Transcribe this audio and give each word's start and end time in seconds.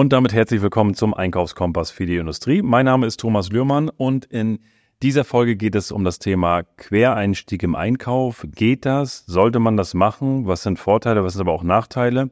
Und 0.00 0.14
damit 0.14 0.32
herzlich 0.32 0.62
willkommen 0.62 0.94
zum 0.94 1.12
Einkaufskompass 1.12 1.90
für 1.90 2.06
die 2.06 2.16
Industrie. 2.16 2.62
Mein 2.62 2.86
Name 2.86 3.06
ist 3.06 3.20
Thomas 3.20 3.50
Lührmann 3.50 3.90
und 3.90 4.24
in 4.24 4.60
dieser 5.02 5.24
Folge 5.24 5.56
geht 5.56 5.74
es 5.74 5.92
um 5.92 6.04
das 6.04 6.18
Thema 6.18 6.62
Quereinstieg 6.62 7.62
im 7.62 7.74
Einkauf. 7.74 8.46
Geht 8.50 8.86
das? 8.86 9.26
Sollte 9.26 9.58
man 9.58 9.76
das 9.76 9.92
machen? 9.92 10.46
Was 10.46 10.62
sind 10.62 10.78
Vorteile? 10.78 11.22
Was 11.22 11.34
sind 11.34 11.42
aber 11.42 11.52
auch 11.52 11.62
Nachteile? 11.62 12.30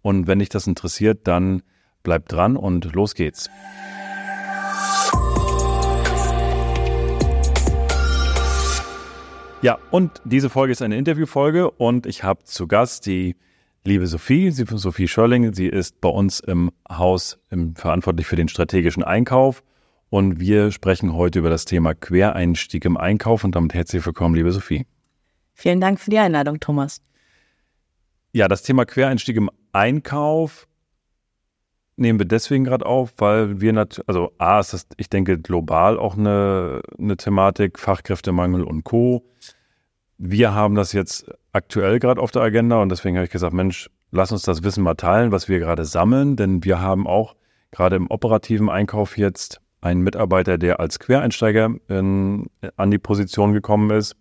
Und 0.00 0.28
wenn 0.28 0.38
dich 0.38 0.48
das 0.48 0.68
interessiert, 0.68 1.26
dann 1.26 1.62
bleib 2.04 2.28
dran 2.28 2.56
und 2.56 2.94
los 2.94 3.16
geht's. 3.16 3.50
Ja, 9.60 9.76
und 9.90 10.22
diese 10.24 10.50
Folge 10.50 10.70
ist 10.70 10.82
eine 10.82 10.96
Interviewfolge 10.96 11.68
und 11.68 12.06
ich 12.06 12.22
habe 12.22 12.44
zu 12.44 12.68
Gast 12.68 13.06
die 13.06 13.34
liebe 13.88 14.06
Sophie, 14.06 14.50
Sophie 14.50 15.08
Schörling. 15.08 15.54
Sie 15.54 15.66
ist 15.66 16.00
bei 16.02 16.10
uns 16.10 16.40
im 16.40 16.70
Haus 16.90 17.38
im, 17.50 17.74
verantwortlich 17.74 18.26
für 18.26 18.36
den 18.36 18.48
strategischen 18.48 19.02
Einkauf. 19.02 19.64
Und 20.10 20.38
wir 20.38 20.70
sprechen 20.72 21.14
heute 21.14 21.38
über 21.38 21.48
das 21.48 21.64
Thema 21.64 21.94
Quereinstieg 21.94 22.84
im 22.84 22.98
Einkauf. 22.98 23.44
Und 23.44 23.56
damit 23.56 23.72
herzlich 23.72 24.04
willkommen, 24.04 24.34
liebe 24.34 24.52
Sophie. 24.52 24.86
Vielen 25.54 25.80
Dank 25.80 26.00
für 26.00 26.10
die 26.10 26.18
Einladung, 26.18 26.60
Thomas. 26.60 27.00
Ja, 28.32 28.46
das 28.46 28.62
Thema 28.62 28.84
Quereinstieg 28.84 29.36
im 29.36 29.50
Einkauf 29.72 30.68
nehmen 31.96 32.18
wir 32.18 32.26
deswegen 32.26 32.64
gerade 32.64 32.86
auf, 32.86 33.14
weil 33.16 33.60
wir 33.60 33.72
natürlich, 33.72 34.06
also 34.08 34.32
A 34.38 34.60
ist 34.60 34.72
das, 34.72 34.86
ich 34.98 35.08
denke, 35.08 35.38
global 35.38 35.98
auch 35.98 36.16
eine, 36.16 36.82
eine 36.96 37.16
Thematik, 37.16 37.78
Fachkräftemangel 37.78 38.62
und 38.62 38.84
Co. 38.84 39.24
Wir 40.18 40.52
haben 40.52 40.74
das 40.74 40.92
jetzt 40.92 41.30
aktuell 41.52 42.00
gerade 42.00 42.20
auf 42.20 42.32
der 42.32 42.42
Agenda 42.42 42.82
und 42.82 42.88
deswegen 42.90 43.16
habe 43.16 43.24
ich 43.24 43.30
gesagt, 43.30 43.52
Mensch, 43.52 43.88
lass 44.10 44.32
uns 44.32 44.42
das 44.42 44.64
Wissen 44.64 44.82
mal 44.82 44.94
teilen, 44.94 45.32
was 45.32 45.48
wir 45.48 45.58
gerade 45.60 45.84
sammeln, 45.84 46.36
denn 46.36 46.64
wir 46.64 46.80
haben 46.80 47.06
auch 47.06 47.36
gerade 47.70 47.96
im 47.96 48.10
operativen 48.10 48.68
Einkauf 48.68 49.16
jetzt 49.16 49.60
einen 49.80 50.00
Mitarbeiter, 50.00 50.58
der 50.58 50.80
als 50.80 50.98
Quereinsteiger 50.98 51.70
in, 51.88 52.46
an 52.76 52.90
die 52.90 52.98
Position 52.98 53.52
gekommen 53.52 53.90
ist. 53.90 54.16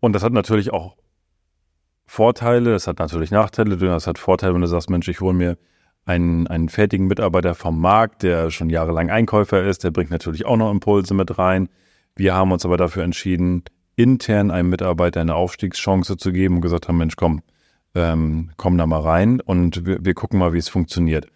Und 0.00 0.12
das 0.12 0.22
hat 0.22 0.32
natürlich 0.32 0.72
auch 0.72 0.96
Vorteile, 2.06 2.70
das 2.70 2.86
hat 2.86 3.00
natürlich 3.00 3.32
Nachteile. 3.32 3.76
Das 3.76 4.06
hat 4.06 4.18
Vorteile, 4.18 4.54
wenn 4.54 4.60
du 4.60 4.68
sagst, 4.68 4.90
Mensch, 4.90 5.08
ich 5.08 5.20
hole 5.20 5.34
mir 5.34 5.58
einen, 6.04 6.46
einen 6.46 6.68
fertigen 6.68 7.08
Mitarbeiter 7.08 7.54
vom 7.54 7.80
Markt, 7.80 8.22
der 8.22 8.50
schon 8.50 8.70
jahrelang 8.70 9.10
Einkäufer 9.10 9.64
ist, 9.64 9.82
der 9.82 9.90
bringt 9.90 10.10
natürlich 10.10 10.46
auch 10.46 10.56
noch 10.56 10.70
Impulse 10.70 11.14
mit 11.14 11.36
rein. 11.36 11.68
Wir 12.14 12.34
haben 12.34 12.52
uns 12.52 12.64
aber 12.64 12.76
dafür 12.76 13.02
entschieden, 13.02 13.64
intern 13.96 14.50
einem 14.50 14.68
Mitarbeiter 14.68 15.20
eine 15.20 15.34
Aufstiegschance 15.34 16.16
zu 16.16 16.32
geben 16.32 16.56
und 16.56 16.60
gesagt 16.60 16.86
haben, 16.86 16.98
Mensch, 16.98 17.16
komm, 17.16 17.42
ähm, 17.94 18.50
komm 18.56 18.78
da 18.78 18.86
mal 18.86 19.00
rein 19.00 19.40
und 19.40 19.86
wir, 19.86 20.04
wir 20.04 20.14
gucken 20.14 20.38
mal, 20.38 20.52
wie 20.52 20.58
es 20.58 20.68
funktioniert. 20.68 21.26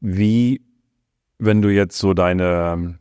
Wie, 0.00 0.62
wenn 1.38 1.62
du 1.62 1.70
jetzt 1.70 1.98
so 1.98 2.12
deine, 2.12 2.98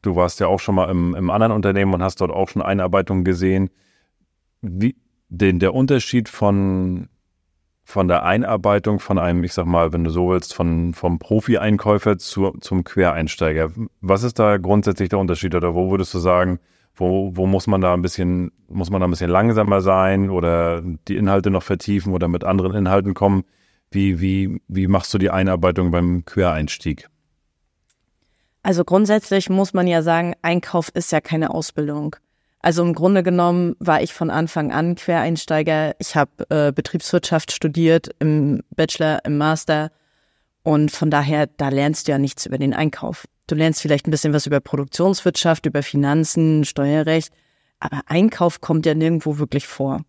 du 0.00 0.14
warst 0.14 0.38
ja 0.38 0.46
auch 0.46 0.60
schon 0.60 0.76
mal 0.76 0.88
im, 0.88 1.14
im 1.16 1.30
anderen 1.30 1.52
Unternehmen 1.52 1.92
und 1.92 2.02
hast 2.02 2.20
dort 2.20 2.30
auch 2.30 2.48
schon 2.48 2.62
Einarbeitung 2.62 3.24
gesehen, 3.24 3.70
wie, 4.60 4.94
den, 5.28 5.58
der 5.58 5.74
Unterschied 5.74 6.28
von, 6.28 7.08
von 7.82 8.06
der 8.06 8.22
Einarbeitung 8.22 9.00
von 9.00 9.18
einem, 9.18 9.42
ich 9.42 9.54
sag 9.54 9.66
mal, 9.66 9.92
wenn 9.92 10.04
du 10.04 10.10
so 10.10 10.30
willst, 10.30 10.54
von, 10.54 10.94
vom 10.94 11.18
Profi-Einkäufer 11.18 12.16
zu, 12.18 12.52
zum 12.60 12.84
Quereinsteiger. 12.84 13.72
Was 14.00 14.22
ist 14.22 14.38
da 14.38 14.58
grundsätzlich 14.58 15.08
der 15.08 15.18
Unterschied 15.18 15.54
oder 15.56 15.74
wo 15.74 15.90
würdest 15.90 16.14
du 16.14 16.20
sagen, 16.20 16.60
wo, 16.94 17.34
wo 17.34 17.46
muss 17.46 17.66
man 17.66 17.80
da 17.80 17.94
ein 17.94 18.02
bisschen, 18.02 18.52
muss 18.68 18.90
man 18.90 19.00
da 19.00 19.06
ein 19.06 19.10
bisschen 19.10 19.30
langsamer 19.30 19.80
sein 19.80 20.30
oder 20.30 20.82
die 21.08 21.16
Inhalte 21.16 21.50
noch 21.50 21.62
vertiefen 21.62 22.12
oder 22.12 22.28
mit 22.28 22.44
anderen 22.44 22.74
Inhalten 22.74 23.14
kommen? 23.14 23.44
Wie, 23.90 24.20
wie, 24.20 24.60
wie 24.68 24.86
machst 24.86 25.12
du 25.12 25.18
die 25.18 25.30
Einarbeitung 25.30 25.90
beim 25.90 26.24
Quereinstieg? 26.24 27.08
Also 28.62 28.84
grundsätzlich 28.84 29.50
muss 29.50 29.74
man 29.74 29.86
ja 29.86 30.02
sagen, 30.02 30.34
Einkauf 30.42 30.88
ist 30.94 31.12
ja 31.12 31.20
keine 31.20 31.52
Ausbildung. 31.52 32.16
Also 32.60 32.82
im 32.82 32.94
Grunde 32.94 33.24
genommen 33.24 33.74
war 33.80 34.02
ich 34.02 34.14
von 34.14 34.30
Anfang 34.30 34.70
an 34.70 34.94
Quereinsteiger. 34.94 35.96
Ich 35.98 36.14
habe 36.14 36.30
äh, 36.48 36.72
Betriebswirtschaft 36.72 37.50
studiert 37.50 38.10
im 38.20 38.62
Bachelor, 38.70 39.24
im 39.24 39.36
Master 39.36 39.90
und 40.62 40.92
von 40.92 41.10
daher, 41.10 41.48
da 41.48 41.70
lernst 41.70 42.06
du 42.06 42.12
ja 42.12 42.18
nichts 42.18 42.46
über 42.46 42.58
den 42.58 42.72
Einkauf. 42.72 43.24
Du 43.46 43.54
lernst 43.54 43.82
vielleicht 43.82 44.06
ein 44.06 44.10
bisschen 44.10 44.32
was 44.32 44.46
über 44.46 44.60
Produktionswirtschaft, 44.60 45.66
über 45.66 45.82
Finanzen, 45.82 46.64
Steuerrecht, 46.64 47.32
aber 47.80 48.02
Einkauf 48.06 48.60
kommt 48.60 48.86
ja 48.86 48.94
nirgendwo 48.94 49.38
wirklich 49.38 49.66
vor. 49.66 50.02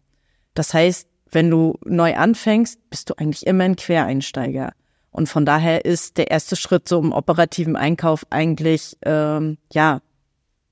Das 0.53 0.73
heißt, 0.73 1.07
wenn 1.31 1.49
du 1.49 1.79
neu 1.83 2.15
anfängst, 2.15 2.89
bist 2.89 3.09
du 3.09 3.15
eigentlich 3.17 3.47
immer 3.47 3.63
ein 3.63 3.75
Quereinsteiger. 3.75 4.73
Und 5.09 5.27
von 5.27 5.45
daher 5.45 5.85
ist 5.85 6.17
der 6.17 6.31
erste 6.31 6.55
Schritt 6.55 6.87
so 6.87 6.99
im 6.99 7.11
operativen 7.11 7.75
Einkauf 7.75 8.25
eigentlich 8.29 8.97
ähm, 9.03 9.57
ja 9.71 10.01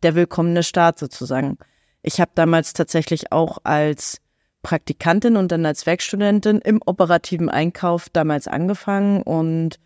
der 0.04 0.16
willkommene 0.16 0.64
Start 0.64 1.00
sozusagen. 1.00 1.58
Ich 2.02 2.20
habe 2.20 2.32
damals 2.34 2.74
tatsächlich 2.74 3.32
auch 3.32 3.60
als 3.64 4.18
Praktikantin 4.64 5.38
und 5.38 5.52
dann 5.52 5.66
als 5.66 5.86
Werkstudentin 5.86 6.60
im 6.60 6.82
operativen 6.86 7.50
Einkauf 7.50 8.10
damals 8.10 8.48
angefangen 8.48 9.22
und 9.24 9.80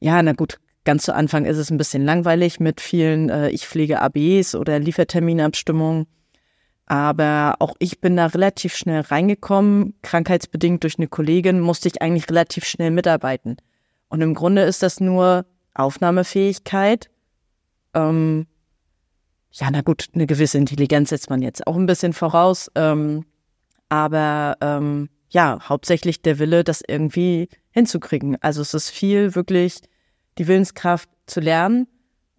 ja, 0.00 0.22
na 0.22 0.32
gut, 0.32 0.58
Ganz 0.90 1.04
zu 1.04 1.14
Anfang 1.14 1.44
ist 1.44 1.56
es 1.56 1.70
ein 1.70 1.78
bisschen 1.78 2.04
langweilig 2.04 2.58
mit 2.58 2.80
vielen 2.80 3.28
äh, 3.30 3.50
Ich 3.50 3.68
pflege 3.68 4.02
ABs 4.02 4.56
oder 4.56 4.80
Lieferterminabstimmungen. 4.80 6.08
Aber 6.84 7.54
auch 7.60 7.76
ich 7.78 8.00
bin 8.00 8.16
da 8.16 8.26
relativ 8.26 8.74
schnell 8.74 9.02
reingekommen. 9.02 9.94
Krankheitsbedingt 10.02 10.82
durch 10.82 10.98
eine 10.98 11.06
Kollegin 11.06 11.60
musste 11.60 11.86
ich 11.86 12.02
eigentlich 12.02 12.28
relativ 12.28 12.64
schnell 12.64 12.90
mitarbeiten. 12.90 13.58
Und 14.08 14.20
im 14.20 14.34
Grunde 14.34 14.62
ist 14.62 14.82
das 14.82 14.98
nur 14.98 15.46
Aufnahmefähigkeit. 15.74 17.08
Ähm, 17.94 18.48
ja, 19.52 19.68
na 19.70 19.82
gut, 19.82 20.08
eine 20.12 20.26
gewisse 20.26 20.58
Intelligenz 20.58 21.10
setzt 21.10 21.30
man 21.30 21.40
jetzt 21.40 21.68
auch 21.68 21.76
ein 21.76 21.86
bisschen 21.86 22.14
voraus. 22.14 22.68
Ähm, 22.74 23.26
aber 23.88 24.56
ähm, 24.60 25.08
ja, 25.28 25.60
hauptsächlich 25.62 26.20
der 26.20 26.40
Wille, 26.40 26.64
das 26.64 26.82
irgendwie 26.84 27.48
hinzukriegen. 27.70 28.38
Also 28.40 28.60
es 28.60 28.74
ist 28.74 28.90
viel 28.90 29.36
wirklich 29.36 29.82
die 30.40 30.48
Willenskraft 30.48 31.10
zu 31.26 31.40
lernen, 31.40 31.86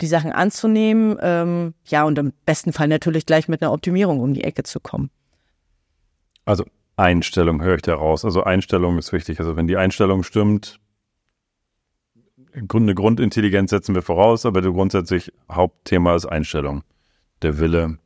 die 0.01 0.07
Sachen 0.07 0.31
anzunehmen, 0.31 1.17
ähm, 1.21 1.75
ja, 1.85 2.03
und 2.03 2.17
im 2.17 2.33
besten 2.47 2.73
Fall 2.73 2.87
natürlich 2.87 3.27
gleich 3.27 3.47
mit 3.47 3.61
einer 3.61 3.71
Optimierung 3.71 4.19
um 4.21 4.33
die 4.33 4.43
Ecke 4.43 4.63
zu 4.63 4.79
kommen. 4.79 5.11
Also 6.43 6.65
Einstellung 6.95 7.61
höre 7.61 7.75
ich 7.75 7.83
da 7.83 7.93
raus. 7.93 8.25
Also 8.25 8.43
Einstellung 8.43 8.97
ist 8.97 9.13
wichtig. 9.13 9.39
Also 9.39 9.55
wenn 9.55 9.67
die 9.67 9.77
Einstellung 9.77 10.23
stimmt, 10.23 10.79
eine 12.53 12.95
Grundintelligenz 12.95 13.69
setzen 13.69 13.93
wir 13.93 14.01
voraus, 14.01 14.47
aber 14.47 14.63
grundsätzlich 14.63 15.31
Hauptthema 15.49 16.15
ist 16.15 16.25
Einstellung. 16.25 16.83
Der 17.43 17.59
Wille. 17.59 17.99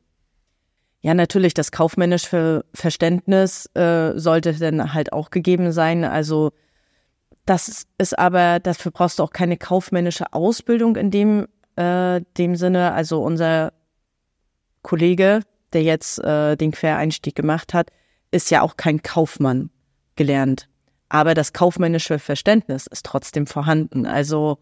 Ja, 1.02 1.14
natürlich, 1.14 1.54
das 1.54 1.72
kaufmännische 1.72 2.66
Verständnis 2.74 3.70
äh, 3.76 4.12
sollte 4.20 4.54
dann 4.56 4.94
halt 4.94 5.14
auch 5.14 5.30
gegeben 5.30 5.72
sein. 5.72 6.04
Also 6.04 6.52
das 7.46 7.86
ist 7.98 8.18
aber, 8.18 8.60
dafür 8.60 8.92
brauchst 8.92 9.20
du 9.20 9.24
auch 9.24 9.32
keine 9.32 9.58
kaufmännische 9.58 10.34
Ausbildung 10.34 10.96
in 10.96 11.12
dem, 11.12 11.48
äh, 11.76 12.22
dem 12.38 12.56
Sinne. 12.56 12.94
Also 12.94 13.22
unser 13.22 13.72
Kollege, 14.82 15.42
der 15.74 15.84
jetzt 15.84 16.20
äh, 16.20 16.56
den 16.56 16.72
Quereinstieg 16.72 17.36
gemacht 17.36 17.74
hat, 17.74 17.92
ist 18.32 18.50
ja 18.50 18.62
auch 18.62 18.78
kein 18.78 19.04
Kaufmann 19.04 19.70
gelernt. 20.16 20.68
Aber 21.10 21.34
das 21.34 21.54
kaufmännische 21.54 22.18
Verständnis 22.18 22.88
ist 22.88 23.06
trotzdem 23.06 23.46
vorhanden. 23.46 24.08
Also 24.08 24.58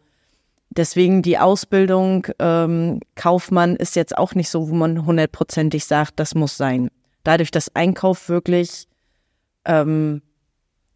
deswegen 0.69 1.21
die 1.21 1.37
Ausbildung 1.37 2.27
ähm, 2.39 2.99
Kaufmann 3.15 3.75
ist 3.77 3.95
jetzt 3.95 4.17
auch 4.17 4.35
nicht 4.35 4.49
so, 4.49 4.69
wo 4.69 4.75
man 4.75 5.05
hundertprozentig 5.05 5.85
sagt, 5.85 6.19
das 6.19 6.35
muss 6.35 6.57
sein. 6.57 6.89
Dadurch, 7.23 7.51
dass 7.51 7.73
Einkauf 7.75 8.27
wirklich 8.27 8.87
ähm, 9.65 10.21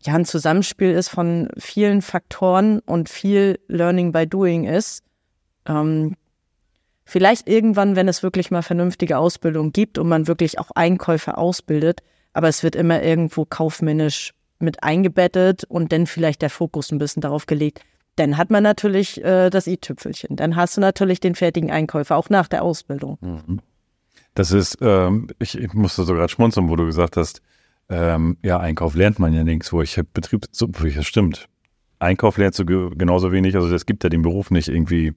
ja 0.02 0.14
ein 0.14 0.26
Zusammenspiel 0.26 0.92
ist 0.92 1.10
von 1.10 1.50
vielen 1.58 2.02
Faktoren 2.02 2.80
und 2.80 3.10
viel 3.10 3.60
Learning 3.68 4.12
by 4.12 4.28
Doing 4.28 4.66
ist. 4.66 5.04
Ähm, 5.66 6.16
vielleicht 7.06 7.48
irgendwann, 7.48 7.96
wenn 7.96 8.08
es 8.08 8.24
wirklich 8.24 8.52
mal 8.52 8.62
vernünftige 8.62 9.18
Ausbildung 9.18 9.72
gibt 9.72 9.98
und 9.98 10.08
man 10.08 10.28
wirklich 10.28 10.60
auch 10.60 10.72
Einkäufer 10.76 11.38
ausbildet, 11.38 12.02
aber 12.34 12.48
es 12.48 12.64
wird 12.64 12.76
immer 12.76 13.02
irgendwo 13.02 13.46
kaufmännisch 13.46 14.34
mit 14.60 14.84
eingebettet 14.84 15.64
und 15.66 15.92
dann 15.92 16.08
vielleicht 16.08 16.42
der 16.42 16.50
Fokus 16.50 16.92
ein 16.92 16.98
bisschen 16.98 17.22
darauf 17.22 17.46
gelegt. 17.46 17.82
Dann 18.16 18.38
hat 18.38 18.50
man 18.50 18.64
natürlich 18.64 19.24
äh, 19.24 19.50
das 19.50 19.68
i-Tüpfelchen. 19.68 20.36
Dann 20.36 20.56
hast 20.56 20.76
du 20.76 20.82
natürlich 20.82 21.20
den 21.20 21.36
fertigen 21.36 21.72
Einkäufer 21.72 22.16
auch 22.16 22.30
nach 22.30 22.48
der 22.48 22.64
Ausbildung. 22.64 23.18
Mhm. 23.22 23.62
Das 24.34 24.52
ist, 24.52 24.78
ähm, 24.82 25.28
ich, 25.40 25.58
ich 25.58 25.74
musste 25.74 26.04
so 26.04 26.14
gerade 26.14 26.30
schmunzeln, 26.30 26.70
wo 26.70 26.76
du 26.76 26.86
gesagt 26.86 27.18
hast, 27.18 27.42
ähm, 27.90 28.38
ja, 28.44 28.60
Einkauf 28.60 28.96
lernt 28.96 29.20
man 29.20 29.34
ja 29.34 29.44
nichts, 29.44 29.72
wo 29.72 29.82
ich 29.82 30.00
Betrieb, 30.14 30.46
so, 30.52 30.68
das 30.68 31.06
stimmt. 31.06 31.48
Einkauf 32.00 32.38
lernst 32.38 32.60
du 32.60 32.66
genauso 32.66 33.32
wenig, 33.32 33.56
also 33.56 33.74
es 33.74 33.86
gibt 33.86 34.04
ja 34.04 34.10
den 34.10 34.22
Beruf 34.22 34.52
nicht 34.52 34.68
irgendwie 34.68 35.14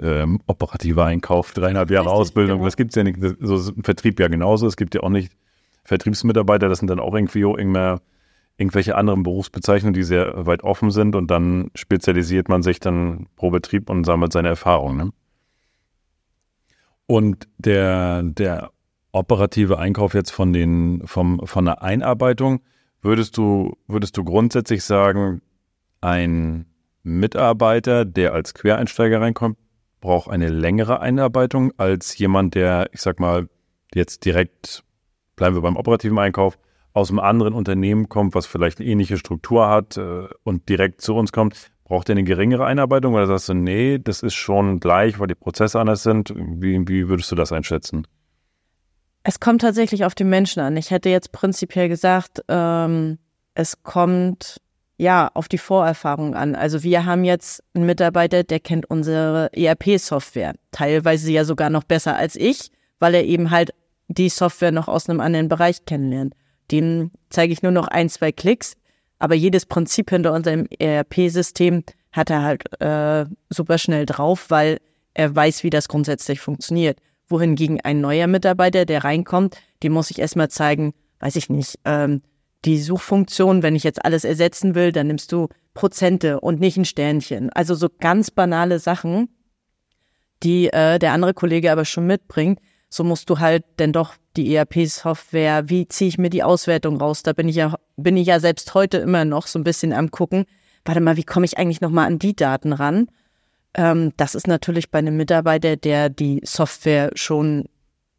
ähm, 0.00 0.40
operativer 0.46 1.04
Einkauf, 1.04 1.52
dreieinhalb 1.52 1.90
Jahre 1.90 2.06
Richtig, 2.06 2.20
Ausbildung, 2.20 2.58
genau. 2.58 2.66
das 2.66 2.76
gibt's 2.76 2.94
ja 2.94 3.04
nicht, 3.04 3.18
so 3.40 3.56
ist 3.56 3.74
Vertrieb 3.82 4.18
ja 4.20 4.28
genauso, 4.28 4.66
es 4.66 4.76
gibt 4.76 4.94
ja 4.94 5.02
auch 5.02 5.10
nicht 5.10 5.32
Vertriebsmitarbeiter, 5.84 6.68
das 6.68 6.78
sind 6.78 6.88
dann 6.88 7.00
auch 7.00 7.14
irgendwie 7.14 7.42
immer 7.42 8.00
irgendwelche 8.56 8.96
anderen 8.96 9.22
Berufsbezeichnungen, 9.22 9.94
die 9.94 10.02
sehr 10.02 10.46
weit 10.46 10.64
offen 10.64 10.90
sind 10.90 11.14
und 11.14 11.30
dann 11.30 11.70
spezialisiert 11.74 12.48
man 12.48 12.62
sich 12.62 12.80
dann 12.80 13.26
pro 13.36 13.50
Betrieb 13.50 13.88
und 13.88 14.04
sammelt 14.04 14.32
seine 14.32 14.48
Erfahrungen. 14.48 14.96
Ne? 14.96 15.10
Und 17.06 17.48
der, 17.58 18.22
der 18.22 18.70
operative 19.18 19.78
Einkauf 19.78 20.14
jetzt 20.14 20.30
von 20.30 20.52
den, 20.52 21.02
vom, 21.06 21.46
von 21.46 21.64
der 21.64 21.82
Einarbeitung, 21.82 22.60
würdest 23.02 23.36
du, 23.36 23.76
würdest 23.86 24.16
du 24.16 24.24
grundsätzlich 24.24 24.84
sagen, 24.84 25.42
ein 26.00 26.66
Mitarbeiter, 27.02 28.04
der 28.04 28.32
als 28.32 28.54
Quereinsteiger 28.54 29.20
reinkommt, 29.20 29.58
braucht 30.00 30.30
eine 30.30 30.48
längere 30.48 31.00
Einarbeitung 31.00 31.72
als 31.76 32.16
jemand, 32.18 32.54
der, 32.54 32.88
ich 32.92 33.00
sag 33.00 33.18
mal, 33.18 33.48
jetzt 33.94 34.24
direkt, 34.24 34.84
bleiben 35.36 35.56
wir 35.56 35.62
beim 35.62 35.76
operativen 35.76 36.18
Einkauf, 36.18 36.58
aus 36.92 37.10
einem 37.10 37.18
anderen 37.20 37.54
Unternehmen 37.54 38.08
kommt, 38.08 38.34
was 38.34 38.46
vielleicht 38.46 38.80
eine 38.80 38.88
ähnliche 38.88 39.18
Struktur 39.18 39.68
hat 39.68 39.96
äh, 39.96 40.28
und 40.42 40.68
direkt 40.68 41.00
zu 41.00 41.14
uns 41.14 41.32
kommt, 41.32 41.70
braucht 41.84 42.08
er 42.08 42.14
eine 42.14 42.24
geringere 42.24 42.66
Einarbeitung 42.66 43.14
oder 43.14 43.26
sagst 43.26 43.48
du, 43.48 43.54
nee, 43.54 43.98
das 43.98 44.22
ist 44.22 44.34
schon 44.34 44.80
gleich, 44.80 45.18
weil 45.18 45.26
die 45.26 45.34
Prozesse 45.34 45.80
anders 45.80 46.02
sind? 46.02 46.34
Wie, 46.36 46.86
wie 46.86 47.08
würdest 47.08 47.30
du 47.32 47.36
das 47.36 47.52
einschätzen? 47.52 48.06
Es 49.28 49.40
kommt 49.40 49.60
tatsächlich 49.60 50.06
auf 50.06 50.14
den 50.14 50.30
Menschen 50.30 50.60
an. 50.60 50.74
Ich 50.78 50.90
hätte 50.90 51.10
jetzt 51.10 51.32
prinzipiell 51.32 51.90
gesagt, 51.90 52.42
ähm, 52.48 53.18
es 53.52 53.82
kommt 53.82 54.56
ja 54.96 55.30
auf 55.34 55.48
die 55.48 55.58
Vorerfahrung 55.58 56.34
an. 56.34 56.54
Also 56.54 56.82
wir 56.82 57.04
haben 57.04 57.24
jetzt 57.24 57.62
einen 57.74 57.84
Mitarbeiter, 57.84 58.42
der 58.42 58.58
kennt 58.58 58.88
unsere 58.88 59.50
ERP-Software, 59.52 60.54
teilweise 60.70 61.30
ja 61.30 61.44
sogar 61.44 61.68
noch 61.68 61.84
besser 61.84 62.16
als 62.16 62.36
ich, 62.36 62.70
weil 63.00 63.14
er 63.14 63.26
eben 63.26 63.50
halt 63.50 63.74
die 64.06 64.30
Software 64.30 64.72
noch 64.72 64.88
aus 64.88 65.10
einem 65.10 65.20
anderen 65.20 65.50
Bereich 65.50 65.84
kennenlernt. 65.84 66.32
Dem 66.70 67.10
zeige 67.28 67.52
ich 67.52 67.60
nur 67.60 67.72
noch 67.72 67.88
ein, 67.88 68.08
zwei 68.08 68.32
Klicks, 68.32 68.78
aber 69.18 69.34
jedes 69.34 69.66
Prinzip 69.66 70.08
hinter 70.08 70.32
unserem 70.32 70.66
ERP-System 70.78 71.84
hat 72.12 72.30
er 72.30 72.44
halt 72.44 72.80
äh, 72.80 73.26
super 73.50 73.76
schnell 73.76 74.06
drauf, 74.06 74.46
weil 74.48 74.78
er 75.12 75.36
weiß, 75.36 75.64
wie 75.64 75.70
das 75.70 75.86
grundsätzlich 75.86 76.40
funktioniert. 76.40 76.98
Wohingegen 77.28 77.80
ein 77.80 78.00
neuer 78.00 78.26
Mitarbeiter, 78.26 78.84
der 78.84 79.04
reinkommt, 79.04 79.56
dem 79.82 79.92
muss 79.92 80.10
ich 80.10 80.18
erstmal 80.18 80.48
zeigen, 80.48 80.94
weiß 81.20 81.36
ich 81.36 81.50
nicht, 81.50 81.78
ähm, 81.84 82.22
die 82.64 82.78
Suchfunktion, 82.80 83.62
wenn 83.62 83.76
ich 83.76 83.84
jetzt 83.84 84.04
alles 84.04 84.24
ersetzen 84.24 84.74
will, 84.74 84.92
dann 84.92 85.06
nimmst 85.06 85.30
du 85.32 85.48
Prozente 85.74 86.40
und 86.40 86.60
nicht 86.60 86.76
ein 86.76 86.84
Sternchen. 86.84 87.50
Also 87.50 87.74
so 87.74 87.88
ganz 88.00 88.30
banale 88.30 88.78
Sachen, 88.78 89.28
die 90.42 90.68
äh, 90.72 90.98
der 90.98 91.12
andere 91.12 91.34
Kollege 91.34 91.70
aber 91.70 91.84
schon 91.84 92.06
mitbringt. 92.06 92.60
So 92.90 93.04
musst 93.04 93.28
du 93.30 93.38
halt 93.38 93.64
denn 93.78 93.92
doch 93.92 94.14
die 94.36 94.54
ERP-Software, 94.54 95.68
wie 95.68 95.86
ziehe 95.88 96.08
ich 96.08 96.18
mir 96.18 96.30
die 96.30 96.42
Auswertung 96.42 96.96
raus? 96.96 97.22
Da 97.22 97.32
bin 97.32 97.48
ich 97.48 97.56
ja, 97.56 97.74
bin 97.96 98.16
ich 98.16 98.26
ja 98.26 98.40
selbst 98.40 98.74
heute 98.74 98.98
immer 98.98 99.24
noch 99.24 99.46
so 99.46 99.58
ein 99.58 99.64
bisschen 99.64 99.92
am 99.92 100.10
gucken. 100.10 100.46
Warte 100.84 101.00
mal, 101.00 101.16
wie 101.16 101.24
komme 101.24 101.44
ich 101.44 101.58
eigentlich 101.58 101.80
nochmal 101.80 102.06
an 102.06 102.18
die 102.18 102.34
Daten 102.34 102.72
ran? 102.72 103.08
Ähm, 103.78 104.12
das 104.16 104.34
ist 104.34 104.48
natürlich 104.48 104.90
bei 104.90 104.98
einem 104.98 105.16
Mitarbeiter, 105.16 105.76
der 105.76 106.10
die 106.10 106.40
Software 106.44 107.12
schon 107.14 107.66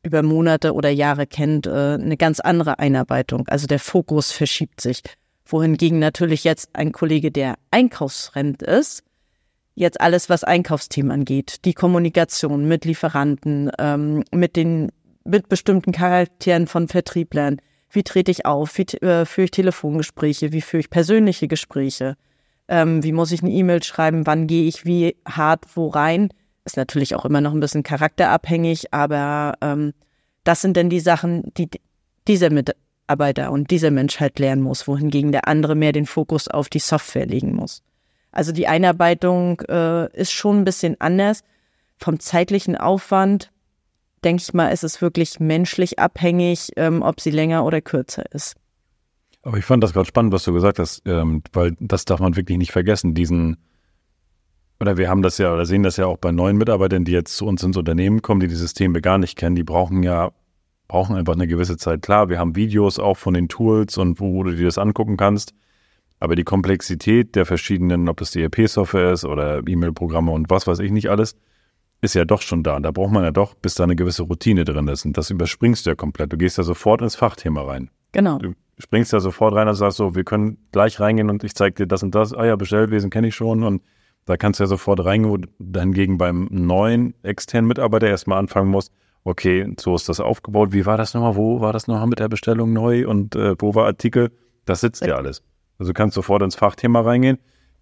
über 0.01 0.23
Monate 0.23 0.73
oder 0.73 0.89
Jahre 0.89 1.27
kennt, 1.27 1.67
äh, 1.67 1.95
eine 1.95 2.15
ganz 2.15 2.39
andere 2.39 2.79
Einarbeitung. 2.79 3.45
Also 3.49 3.67
der 3.67 3.79
Fokus 3.79 4.31
verschiebt 4.31 4.79
sich. 4.79 5.01
Wohingegen 5.45 5.99
natürlich 5.99 6.45
jetzt 6.45 6.69
ein 6.73 6.93
Kollege, 6.93 7.29
der 7.29 7.55
einkaufsfremd 7.71 8.63
ist, 8.63 9.03
jetzt 9.75 9.99
alles, 9.99 10.29
was 10.29 10.45
Einkaufsteam 10.45 11.11
angeht, 11.11 11.65
die 11.65 11.73
Kommunikation 11.73 12.65
mit 12.65 12.85
Lieferanten, 12.85 13.69
ähm, 13.77 14.23
mit 14.31 14.55
den 14.55 14.91
mit 15.25 15.49
bestimmten 15.49 15.91
Charakteren 15.91 16.67
von 16.67 16.87
Vertrieblern. 16.87 17.57
Wie 17.89 18.03
trete 18.03 18.31
ich 18.31 18.45
auf? 18.45 18.77
Wie 18.77 18.83
äh, 19.05 19.25
führe 19.25 19.45
ich 19.45 19.51
Telefongespräche? 19.51 20.53
Wie 20.53 20.61
führe 20.61 20.79
ich 20.79 20.89
persönliche 20.89 21.49
Gespräche? 21.49 22.15
Ähm, 22.69 23.03
wie 23.03 23.11
muss 23.11 23.31
ich 23.31 23.41
eine 23.41 23.51
E-Mail 23.51 23.83
schreiben? 23.83 24.27
Wann 24.27 24.45
gehe 24.45 24.67
ich 24.67 24.85
wie 24.85 25.17
hart 25.27 25.65
wo 25.75 25.87
rein? 25.87 26.29
Ist 26.65 26.77
natürlich 26.77 27.15
auch 27.15 27.25
immer 27.25 27.41
noch 27.41 27.53
ein 27.53 27.59
bisschen 27.59 27.81
charakterabhängig, 27.81 28.93
aber 28.93 29.55
ähm, 29.61 29.93
das 30.43 30.61
sind 30.61 30.77
denn 30.77 30.89
die 30.89 30.99
Sachen, 30.99 31.51
die 31.57 31.67
dieser 32.27 32.51
Mitarbeiter 32.51 33.51
und 33.51 33.71
dieser 33.71 33.89
Mensch 33.89 34.19
halt 34.19 34.37
lernen 34.37 34.61
muss, 34.61 34.87
wohingegen 34.87 35.31
der 35.31 35.47
andere 35.47 35.73
mehr 35.73 35.93
den 35.93 36.05
Fokus 36.05 36.47
auf 36.47 36.69
die 36.69 36.79
Software 36.79 37.25
legen 37.25 37.55
muss. 37.55 37.81
Also 38.31 38.51
die 38.51 38.67
Einarbeitung 38.67 39.61
äh, 39.61 40.15
ist 40.15 40.31
schon 40.31 40.59
ein 40.59 40.65
bisschen 40.65 40.95
anders. 41.01 41.43
Vom 41.97 42.19
zeitlichen 42.19 42.77
Aufwand, 42.77 43.51
denke 44.23 44.43
ich 44.43 44.53
mal, 44.53 44.69
ist 44.69 44.83
es 44.83 45.01
wirklich 45.01 45.39
menschlich 45.39 45.97
abhängig, 45.97 46.69
ähm, 46.75 47.01
ob 47.01 47.19
sie 47.19 47.31
länger 47.31 47.65
oder 47.65 47.81
kürzer 47.81 48.31
ist. 48.31 48.55
Aber 49.41 49.57
ich 49.57 49.65
fand 49.65 49.83
das 49.83 49.93
gerade 49.93 50.07
spannend, 50.07 50.33
was 50.33 50.43
du 50.43 50.53
gesagt 50.53 50.79
hast, 50.79 51.01
ähm, 51.05 51.43
weil 51.53 51.75
das 51.79 52.05
darf 52.05 52.19
man 52.19 52.35
wirklich 52.35 52.57
nicht 52.57 52.71
vergessen, 52.71 53.13
diesen 53.13 53.57
oder 54.81 54.97
wir 54.97 55.09
haben 55.09 55.21
das 55.21 55.37
ja 55.37 55.53
oder 55.53 55.65
sehen 55.65 55.83
das 55.83 55.97
ja 55.97 56.05
auch 56.05 56.17
bei 56.17 56.31
neuen 56.31 56.57
Mitarbeitern, 56.57 57.03
die 57.03 57.11
jetzt 57.11 57.35
zu 57.35 57.45
uns 57.45 57.63
ins 57.63 57.75
Unternehmen 57.75 58.21
kommen, 58.21 58.39
die 58.39 58.47
die 58.47 58.55
Systeme 58.55 59.01
gar 59.01 59.17
nicht 59.17 59.37
kennen, 59.37 59.55
die 59.55 59.63
brauchen 59.63 60.03
ja 60.03 60.31
brauchen 60.87 61.15
einfach 61.15 61.33
eine 61.33 61.47
gewisse 61.47 61.77
Zeit. 61.77 62.01
Klar, 62.01 62.29
wir 62.29 62.39
haben 62.39 62.55
Videos 62.55 62.99
auch 62.99 63.15
von 63.15 63.33
den 63.33 63.47
Tools 63.47 63.97
und 63.97 64.19
wo, 64.19 64.33
wo 64.33 64.43
du 64.43 64.55
dir 64.55 64.65
das 64.65 64.77
angucken 64.77 65.15
kannst. 65.15 65.53
Aber 66.19 66.35
die 66.35 66.43
Komplexität 66.43 67.35
der 67.35 67.45
verschiedenen, 67.45 68.09
ob 68.09 68.17
das 68.17 68.31
die 68.31 68.41
ERP-Software 68.41 69.13
ist 69.13 69.23
oder 69.23 69.65
E-Mail-Programme 69.65 70.31
und 70.31 70.49
was 70.49 70.67
weiß 70.67 70.79
ich 70.79 70.91
nicht 70.91 71.09
alles, 71.09 71.37
ist 72.01 72.15
ja 72.15 72.25
doch 72.25 72.41
schon 72.41 72.63
da. 72.63 72.79
Da 72.79 72.91
braucht 72.91 73.11
man 73.13 73.23
ja 73.23 73.31
doch, 73.31 73.55
bis 73.55 73.75
da 73.75 73.85
eine 73.85 73.95
gewisse 73.95 74.23
Routine 74.23 74.65
drin 74.65 74.87
ist. 74.87 75.05
Und 75.05 75.17
das 75.17 75.29
überspringst 75.29 75.85
du 75.85 75.91
ja 75.91 75.95
komplett. 75.95 76.33
Du 76.33 76.37
gehst 76.37 76.57
ja 76.57 76.63
sofort 76.63 77.01
ins 77.01 77.15
Fachthema 77.15 77.61
rein. 77.61 77.89
Genau. 78.11 78.39
Du 78.39 78.53
springst 78.79 79.13
ja 79.13 79.19
sofort 79.19 79.53
rein 79.53 79.67
und 79.67 79.75
sagst 79.75 79.97
so, 79.97 80.15
wir 80.15 80.23
können 80.23 80.57
gleich 80.71 80.99
reingehen 80.99 81.29
und 81.29 81.43
ich 81.43 81.53
zeige 81.53 81.75
dir 81.75 81.87
das 81.87 82.01
und 82.01 82.15
das. 82.15 82.33
Ah 82.33 82.45
ja, 82.45 82.55
Bestellwesen 82.55 83.09
kenne 83.09 83.27
ich 83.27 83.35
schon 83.35 83.63
und 83.63 83.83
da 84.25 84.37
kannst 84.37 84.59
du 84.59 84.63
ja 84.63 84.67
sofort 84.67 85.03
reingehen, 85.03 85.31
wo 85.31 85.37
dann 85.59 85.93
gegen 85.93 86.17
beim 86.17 86.47
neuen 86.51 87.13
externen 87.23 87.67
Mitarbeiter 87.67 88.07
erstmal 88.07 88.39
anfangen 88.39 88.69
musst. 88.69 88.91
Okay, 89.23 89.73
so 89.79 89.95
ist 89.95 90.07
das 90.07 90.19
aufgebaut. 90.19 90.71
Wie 90.71 90.85
war 90.85 90.97
das 90.97 91.13
nochmal? 91.13 91.35
Wo 91.35 91.61
war 91.61 91.73
das 91.73 91.87
nochmal 91.87 92.07
mit 92.07 92.19
der 92.19 92.29
Bestellung 92.29 92.71
neu 92.71 93.07
und 93.07 93.35
äh, 93.35 93.55
wo 93.59 93.75
war 93.75 93.85
Artikel? 93.85 94.31
Das 94.65 94.81
sitzt 94.81 95.05
ja 95.05 95.15
alles. 95.15 95.43
Also 95.77 95.91
du 95.91 95.93
kannst 95.93 96.15
sofort 96.15 96.41
ins 96.41 96.55
Fachthema 96.55 97.01
reingehen, 97.01 97.37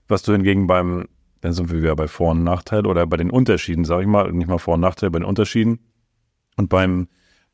was 0.08 0.24
du 0.24 0.32
hingegen 0.32 0.68
beim, 0.68 1.08
dann 1.42 1.54
sind 1.54 1.72
wir 1.72 1.82
wieder 1.82 1.96
bei 1.96 2.08
Vor- 2.08 2.32
und 2.32 2.44
Nachteil 2.44 2.86
oder 2.86 3.06
bei 3.08 3.18
den 3.18 3.30
Unterschieden, 3.30 3.86
sage 3.86 4.04
ich 4.04 4.08
mal, 4.08 4.32
nicht 4.32 4.48
mal 4.48 4.58
Vor- 4.58 4.76
und 4.76 4.82
Nachteil, 4.82 5.12
bei 5.12 5.20
den 5.20 5.26
Unterschieden. 5.26 5.80
Und 6.56 6.70
beim, 6.70 7.08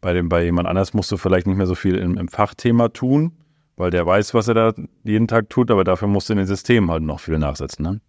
bei 0.03 0.13
dem, 0.13 0.27
bei 0.27 0.43
jemand 0.43 0.67
anders 0.67 0.93
musst 0.93 1.11
du 1.11 1.17
vielleicht 1.17 1.47
nicht 1.47 1.55
mehr 1.55 1.65
so 1.65 1.75
viel 1.75 1.95
im, 1.95 2.17
im 2.17 2.27
Fachthema 2.27 2.89
tun, 2.89 3.31
weil 3.77 3.89
der 3.89 4.05
weiß, 4.05 4.33
was 4.33 4.49
er 4.49 4.53
da 4.53 4.73
jeden 5.03 5.29
Tag 5.29 5.49
tut, 5.49 5.71
aber 5.71 5.85
dafür 5.85 6.09
musst 6.09 6.27
du 6.27 6.33
in 6.33 6.37
den 6.37 6.45
Systemen 6.45 6.91
halt 6.91 7.03
noch 7.03 7.21
viel 7.21 7.39
nachsetzen. 7.39 7.83
Ne? 7.83 8.01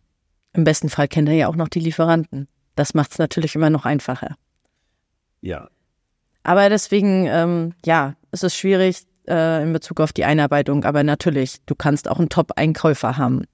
Im 0.54 0.64
besten 0.64 0.88
Fall 0.88 1.06
kennt 1.06 1.28
er 1.28 1.36
ja 1.36 1.48
auch 1.48 1.54
noch 1.54 1.68
die 1.68 1.78
Lieferanten. 1.78 2.48
Das 2.74 2.94
macht 2.94 3.12
es 3.12 3.18
natürlich 3.18 3.54
immer 3.54 3.70
noch 3.70 3.84
einfacher. 3.84 4.34
Ja. 5.40 5.68
Aber 6.42 6.68
deswegen, 6.68 7.26
ähm, 7.28 7.74
ja, 7.84 8.14
es 8.32 8.42
ist 8.42 8.56
schwierig, 8.56 9.06
äh, 9.28 9.62
in 9.62 9.72
Bezug 9.72 10.00
auf 10.00 10.12
die 10.12 10.24
Einarbeitung. 10.24 10.84
Aber 10.84 11.04
natürlich, 11.04 11.58
du 11.64 11.76
kannst 11.76 12.10
auch 12.10 12.18
einen 12.18 12.28
Top-Einkäufer 12.28 13.16
haben. 13.16 13.44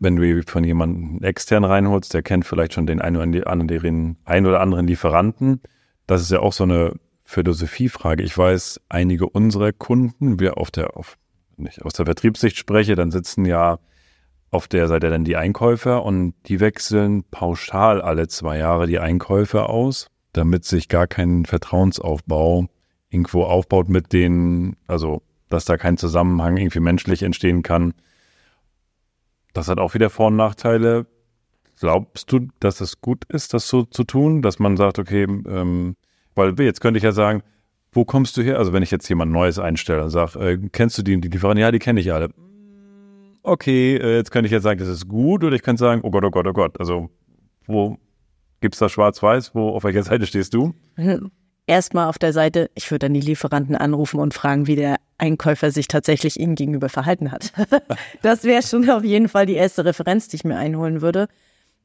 Wenn 0.00 0.16
du 0.16 0.42
von 0.42 0.64
jemandem 0.64 1.22
extern 1.22 1.62
reinholst, 1.62 2.12
der 2.12 2.22
kennt 2.22 2.44
vielleicht 2.44 2.74
schon 2.74 2.86
den 2.88 3.00
einen 3.00 3.16
oder 3.16 3.46
anderen, 3.46 4.18
ein 4.24 4.44
oder 4.44 4.60
anderen 4.60 4.88
Lieferanten. 4.88 5.62
Das 6.06 6.22
ist 6.22 6.30
ja 6.30 6.40
auch 6.40 6.52
so 6.52 6.64
eine 6.64 6.94
Philosophiefrage. 7.24 8.22
Ich 8.22 8.36
weiß, 8.36 8.80
einige 8.88 9.28
unserer 9.28 9.72
Kunden, 9.72 10.38
wir 10.40 10.58
auf 10.58 10.70
der, 10.70 10.96
auf, 10.96 11.16
nicht 11.56 11.82
aus 11.82 11.94
der 11.94 12.04
Vertriebssicht 12.04 12.56
spreche, 12.56 12.94
dann 12.94 13.10
sitzen 13.10 13.44
ja 13.46 13.78
auf 14.50 14.68
der 14.68 14.86
Seite 14.86 15.10
dann 15.10 15.24
die 15.24 15.36
Einkäufer 15.36 16.04
und 16.04 16.34
die 16.46 16.60
wechseln 16.60 17.24
pauschal 17.30 18.00
alle 18.00 18.28
zwei 18.28 18.58
Jahre 18.58 18.86
die 18.86 19.00
Einkäufer 19.00 19.68
aus, 19.68 20.10
damit 20.32 20.64
sich 20.64 20.88
gar 20.88 21.06
kein 21.06 21.44
Vertrauensaufbau 21.44 22.66
irgendwo 23.10 23.44
aufbaut 23.44 23.88
mit 23.88 24.12
denen, 24.12 24.76
also 24.86 25.22
dass 25.48 25.64
da 25.64 25.76
kein 25.76 25.96
Zusammenhang 25.96 26.56
irgendwie 26.56 26.80
menschlich 26.80 27.22
entstehen 27.22 27.62
kann. 27.62 27.94
Das 29.52 29.68
hat 29.68 29.78
auch 29.78 29.94
wieder 29.94 30.10
Vor- 30.10 30.28
und 30.28 30.36
Nachteile. 30.36 31.06
Glaubst 31.84 32.32
du, 32.32 32.48
dass 32.60 32.80
es 32.80 33.02
gut 33.02 33.26
ist, 33.28 33.52
das 33.52 33.68
so 33.68 33.82
zu 33.82 34.04
tun, 34.04 34.40
dass 34.40 34.58
man 34.58 34.78
sagt, 34.78 34.98
okay, 34.98 35.24
ähm, 35.24 35.96
weil 36.34 36.58
jetzt 36.58 36.80
könnte 36.80 36.96
ich 36.96 37.04
ja 37.04 37.12
sagen, 37.12 37.42
wo 37.92 38.06
kommst 38.06 38.38
du 38.38 38.42
her? 38.42 38.56
Also 38.56 38.72
wenn 38.72 38.82
ich 38.82 38.90
jetzt 38.90 39.06
jemand 39.06 39.32
Neues 39.32 39.58
einstelle 39.58 40.02
und 40.02 40.08
sage, 40.08 40.38
äh, 40.38 40.58
kennst 40.72 40.96
du 40.96 41.02
die, 41.02 41.20
die 41.20 41.28
Lieferanten? 41.28 41.60
Ja, 41.60 41.70
die 41.70 41.78
kenne 41.78 42.00
ich 42.00 42.10
alle. 42.10 42.30
Okay, 43.42 43.96
äh, 43.96 44.16
jetzt 44.16 44.30
könnte 44.30 44.46
ich 44.46 44.52
jetzt 44.52 44.62
sagen, 44.62 44.80
das 44.80 44.88
ist 44.88 45.08
gut 45.08 45.44
oder 45.44 45.54
ich 45.54 45.62
könnte 45.62 45.80
sagen, 45.80 46.00
oh 46.04 46.10
Gott, 46.10 46.24
oh 46.24 46.30
Gott, 46.30 46.46
oh 46.46 46.54
Gott. 46.54 46.80
Also 46.80 47.10
wo 47.66 47.98
gibt 48.62 48.76
es 48.76 48.78
da 48.78 48.88
schwarz-weiß? 48.88 49.54
Wo, 49.54 49.68
auf 49.68 49.84
welcher 49.84 50.04
Seite 50.04 50.24
stehst 50.26 50.54
du? 50.54 50.72
erstmal 51.66 52.08
auf 52.08 52.18
der 52.18 52.32
Seite, 52.32 52.70
ich 52.74 52.90
würde 52.90 53.00
dann 53.00 53.14
die 53.14 53.20
Lieferanten 53.20 53.76
anrufen 53.76 54.20
und 54.20 54.32
fragen, 54.32 54.66
wie 54.66 54.76
der 54.76 54.96
Einkäufer 55.18 55.70
sich 55.70 55.88
tatsächlich 55.88 56.40
ihnen 56.40 56.54
gegenüber 56.54 56.88
verhalten 56.88 57.30
hat. 57.30 57.52
das 58.22 58.44
wäre 58.44 58.62
schon 58.62 58.88
auf 58.88 59.04
jeden 59.04 59.28
Fall 59.28 59.44
die 59.44 59.54
erste 59.54 59.84
Referenz, 59.84 60.28
die 60.28 60.36
ich 60.36 60.44
mir 60.44 60.56
einholen 60.56 61.02
würde. 61.02 61.28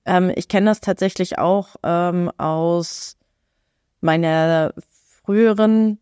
Ähm, 0.06 0.32
ich 0.36 0.48
kenne 0.48 0.68
das 0.68 0.82
tatsächlich 0.82 1.38
auch 1.38 1.76
ähm, 1.84 2.32
aus 2.38 3.18
meiner 4.02 4.74
früheren 5.24 6.00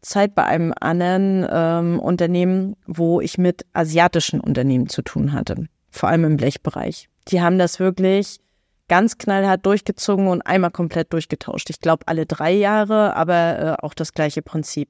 Zeit 0.00 0.34
bei 0.34 0.44
einem 0.44 0.74
anderen 0.80 1.46
ähm, 1.50 2.00
Unternehmen, 2.00 2.76
wo 2.86 3.20
ich 3.20 3.38
mit 3.38 3.64
asiatischen 3.72 4.40
Unternehmen 4.40 4.88
zu 4.88 5.02
tun 5.02 5.32
hatte, 5.32 5.66
vor 5.90 6.08
allem 6.08 6.24
im 6.24 6.36
Blechbereich. 6.36 7.08
Die 7.28 7.40
haben 7.40 7.58
das 7.58 7.78
wirklich 7.78 8.40
ganz 8.88 9.16
knallhart 9.16 9.64
durchgezogen 9.64 10.26
und 10.28 10.42
einmal 10.42 10.70
komplett 10.70 11.12
durchgetauscht. 11.12 11.70
Ich 11.70 11.80
glaube 11.80 12.06
alle 12.06 12.26
drei 12.26 12.52
Jahre, 12.52 13.16
aber 13.16 13.58
äh, 13.58 13.84
auch 13.84 13.94
das 13.94 14.12
gleiche 14.12 14.42
Prinzip. 14.42 14.88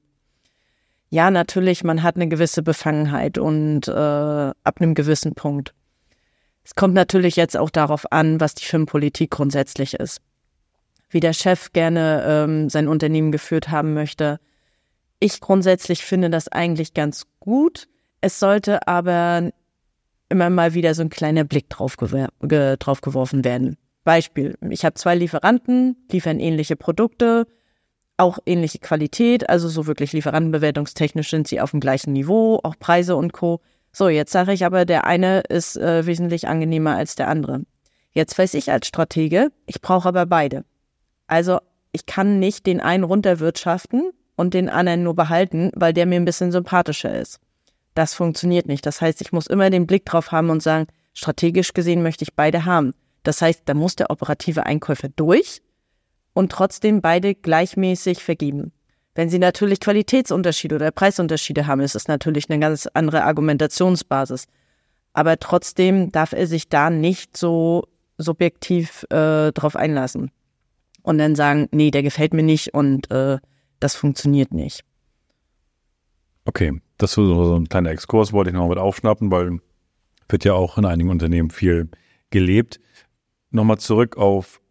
Ja, 1.09 1.29
natürlich, 1.29 1.83
man 1.83 2.01
hat 2.01 2.15
eine 2.15 2.27
gewisse 2.27 2.63
Befangenheit 2.63 3.37
und 3.37 3.87
äh, 3.87 3.91
ab 3.91 4.81
einem 4.81 4.95
gewissen 4.95 5.35
Punkt. 5.35 5.73
Es 6.63 6.75
kommt 6.75 6.93
natürlich 6.93 7.35
jetzt 7.35 7.57
auch 7.57 7.69
darauf 7.69 8.11
an, 8.11 8.39
was 8.39 8.55
die 8.55 8.65
Firmenpolitik 8.65 9.31
grundsätzlich 9.31 9.95
ist. 9.95 10.21
Wie 11.09 11.19
der 11.19 11.33
Chef 11.33 11.73
gerne 11.73 12.23
ähm, 12.25 12.69
sein 12.69 12.87
Unternehmen 12.87 13.31
geführt 13.31 13.69
haben 13.69 13.93
möchte. 13.93 14.39
Ich 15.19 15.39
grundsätzlich 15.39 16.03
finde 16.03 16.29
das 16.29 16.47
eigentlich 16.47 16.93
ganz 16.93 17.25
gut. 17.39 17.87
Es 18.21 18.39
sollte 18.39 18.87
aber 18.87 19.51
immer 20.29 20.49
mal 20.49 20.73
wieder 20.73 20.95
so 20.95 21.01
ein 21.01 21.09
kleiner 21.09 21.43
Blick 21.43 21.69
drauf, 21.69 21.97
ge 21.97 22.77
drauf 22.79 23.01
geworfen 23.01 23.43
werden. 23.43 23.77
Beispiel, 24.03 24.57
ich 24.69 24.83
habe 24.83 24.95
zwei 24.95 25.15
Lieferanten, 25.15 25.95
liefern 26.11 26.39
ähnliche 26.39 26.75
Produkte, 26.75 27.47
auch 28.17 28.39
ähnliche 28.45 28.79
Qualität, 28.79 29.49
also 29.49 29.69
so 29.69 29.87
wirklich 29.87 30.13
lieferantenbewertungstechnisch 30.13 31.29
sind 31.29 31.47
sie 31.47 31.61
auf 31.61 31.71
dem 31.71 31.79
gleichen 31.79 32.13
Niveau, 32.13 32.59
auch 32.63 32.75
Preise 32.77 33.15
und 33.15 33.33
Co. 33.33 33.61
So, 33.95 34.09
jetzt 34.09 34.31
sage 34.31 34.53
ich 34.53 34.65
aber, 34.65 34.85
der 34.85 35.05
eine 35.05 35.41
ist 35.41 35.77
äh, 35.77 36.05
wesentlich 36.05 36.47
angenehmer 36.47 36.95
als 36.95 37.15
der 37.15 37.27
andere. 37.27 37.61
Jetzt 38.11 38.37
weiß 38.37 38.55
ich 38.55 38.71
als 38.71 38.87
Stratege, 38.87 39.51
ich 39.67 39.81
brauche 39.81 40.07
aber 40.07 40.25
beide. 40.25 40.65
Also 41.27 41.59
ich 41.91 42.07
kann 42.07 42.39
nicht 42.39 42.65
den 42.65 42.81
einen 42.81 43.03
runterwirtschaften 43.03 44.11
und 44.35 44.55
den 44.55 44.69
anderen 44.69 45.03
nur 45.03 45.15
behalten, 45.15 45.71
weil 45.75 45.93
der 45.93 46.07
mir 46.07 46.15
ein 46.15 46.25
bisschen 46.25 46.51
sympathischer 46.51 47.17
ist. 47.19 47.39
Das 47.93 48.15
funktioniert 48.15 48.67
nicht. 48.67 48.85
Das 48.85 48.99
heißt, 48.99 49.21
ich 49.21 49.31
muss 49.31 49.45
immer 49.45 49.69
den 49.69 49.85
Blick 49.85 50.05
drauf 50.05 50.31
haben 50.31 50.49
und 50.49 50.63
sagen, 50.63 50.87
strategisch 51.13 51.73
gesehen 51.73 52.01
möchte 52.01 52.23
ich 52.23 52.33
beide 52.33 52.65
haben. 52.65 52.95
Das 53.21 53.41
heißt, 53.41 53.61
da 53.65 53.75
muss 53.75 53.95
der 53.95 54.09
operative 54.09 54.65
Einkäufer 54.65 55.09
durch 55.09 55.61
und 56.33 56.51
trotzdem 56.51 57.01
beide 57.01 57.35
gleichmäßig 57.35 58.23
vergeben. 58.23 58.71
Wenn 59.15 59.29
Sie 59.29 59.39
natürlich 59.39 59.79
Qualitätsunterschiede 59.79 60.75
oder 60.75 60.91
Preisunterschiede 60.91 61.67
haben, 61.67 61.81
ist 61.81 61.95
es 61.95 62.07
natürlich 62.07 62.49
eine 62.49 62.59
ganz 62.59 62.87
andere 62.93 63.23
Argumentationsbasis. 63.23 64.45
Aber 65.13 65.37
trotzdem 65.37 66.11
darf 66.11 66.33
er 66.33 66.47
sich 66.47 66.69
da 66.69 66.89
nicht 66.89 67.37
so 67.37 67.87
subjektiv 68.17 69.05
äh, 69.11 69.51
drauf 69.51 69.75
einlassen 69.75 70.31
und 71.03 71.19
dann 71.19 71.35
sagen, 71.35 71.67
nee, 71.71 71.91
der 71.91 72.01
gefällt 72.01 72.33
mir 72.33 72.43
nicht 72.43 72.73
und 72.73 73.11
äh, 73.11 73.37
das 73.79 73.95
funktioniert 73.95 74.53
nicht. 74.53 74.83
Okay, 76.45 76.81
das 76.97 77.11
ist 77.11 77.15
so 77.15 77.55
ein 77.55 77.69
kleiner 77.69 77.91
Exkurs, 77.91 78.33
wollte 78.33 78.49
ich 78.49 78.55
noch 78.55 78.67
mit 78.67 78.77
aufschnappen, 78.77 79.31
weil 79.31 79.59
wird 80.29 80.45
ja 80.45 80.53
auch 80.53 80.77
in 80.77 80.85
einigen 80.85 81.09
Unternehmen 81.09 81.51
viel 81.51 81.89
gelebt. 82.31 82.79
Nochmal 83.51 83.77
zurück 83.77 84.17
auf 84.17 84.61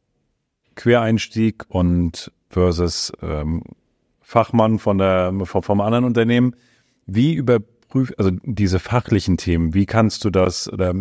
Quereinstieg 0.75 1.65
und 1.69 2.33
versus 2.49 3.13
ähm, 3.23 3.63
Fachmann 4.33 4.79
von 4.79 4.97
der, 4.97 5.31
vom, 5.45 5.81
anderen 5.83 6.05
Unternehmen. 6.05 6.57
Wie 7.05 7.35
überprüft, 7.35 8.19
also 8.19 8.31
diese 8.45 8.79
fachlichen 8.79 9.37
Themen, 9.37 9.75
wie 9.75 9.85
kannst 9.85 10.25
du 10.25 10.31
das 10.31 10.73
oder 10.73 10.95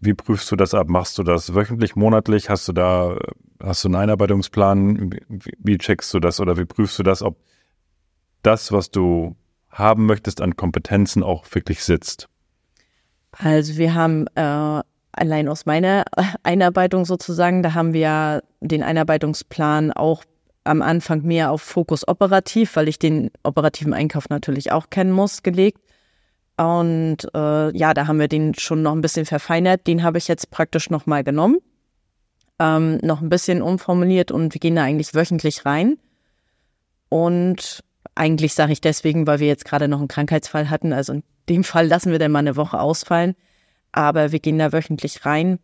wie 0.00 0.14
prüfst 0.14 0.50
du 0.50 0.56
das 0.56 0.72
ab? 0.72 0.88
Machst 0.88 1.18
du 1.18 1.22
das 1.22 1.54
wöchentlich, 1.54 1.96
monatlich? 1.96 2.48
Hast 2.48 2.66
du 2.66 2.72
da, 2.72 3.18
hast 3.62 3.84
du 3.84 3.88
einen 3.88 3.96
Einarbeitungsplan? 3.96 5.12
Wie, 5.28 5.52
wie 5.58 5.76
checkst 5.76 6.14
du 6.14 6.18
das 6.18 6.40
oder 6.40 6.56
wie 6.56 6.64
prüfst 6.64 6.98
du 6.98 7.02
das, 7.02 7.22
ob 7.22 7.36
das, 8.42 8.72
was 8.72 8.90
du 8.90 9.36
haben 9.68 10.06
möchtest 10.06 10.40
an 10.40 10.56
Kompetenzen 10.56 11.22
auch 11.22 11.44
wirklich 11.52 11.84
sitzt? 11.84 12.26
Also 13.32 13.76
wir 13.76 13.94
haben 13.94 14.26
äh, 14.34 14.80
allein 15.12 15.48
aus 15.48 15.66
meiner 15.66 16.04
Einarbeitung 16.42 17.04
sozusagen, 17.04 17.62
da 17.62 17.74
haben 17.74 17.92
wir 17.92 18.42
den 18.62 18.82
Einarbeitungsplan 18.82 19.92
auch 19.92 20.24
am 20.68 20.82
Anfang 20.82 21.22
mehr 21.22 21.50
auf 21.50 21.62
Fokus 21.62 22.06
operativ, 22.06 22.76
weil 22.76 22.88
ich 22.88 22.98
den 22.98 23.30
operativen 23.42 23.94
Einkauf 23.94 24.28
natürlich 24.28 24.70
auch 24.70 24.90
kennen 24.90 25.12
muss, 25.12 25.42
gelegt. 25.42 25.80
Und 26.56 27.28
äh, 27.34 27.76
ja, 27.76 27.94
da 27.94 28.06
haben 28.06 28.18
wir 28.18 28.28
den 28.28 28.54
schon 28.54 28.82
noch 28.82 28.92
ein 28.92 29.00
bisschen 29.00 29.26
verfeinert. 29.26 29.86
Den 29.86 30.02
habe 30.02 30.18
ich 30.18 30.28
jetzt 30.28 30.50
praktisch 30.50 30.90
nochmal 30.90 31.24
genommen, 31.24 31.58
ähm, 32.58 32.98
noch 33.02 33.20
ein 33.20 33.28
bisschen 33.28 33.62
umformuliert 33.62 34.30
und 34.30 34.54
wir 34.54 34.60
gehen 34.60 34.76
da 34.76 34.82
eigentlich 34.82 35.14
wöchentlich 35.14 35.64
rein. 35.64 35.98
Und 37.08 37.84
eigentlich 38.14 38.54
sage 38.54 38.72
ich 38.72 38.80
deswegen, 38.80 39.26
weil 39.26 39.38
wir 39.38 39.46
jetzt 39.46 39.64
gerade 39.64 39.88
noch 39.88 39.98
einen 39.98 40.08
Krankheitsfall 40.08 40.68
hatten. 40.68 40.92
Also 40.92 41.14
in 41.14 41.22
dem 41.48 41.64
Fall 41.64 41.86
lassen 41.86 42.12
wir 42.12 42.18
dann 42.18 42.32
mal 42.32 42.40
eine 42.40 42.56
Woche 42.56 42.80
ausfallen. 42.80 43.34
Aber 43.92 44.32
wir 44.32 44.40
gehen 44.40 44.58
da 44.58 44.72
wöchentlich 44.72 45.24
rein 45.24 45.58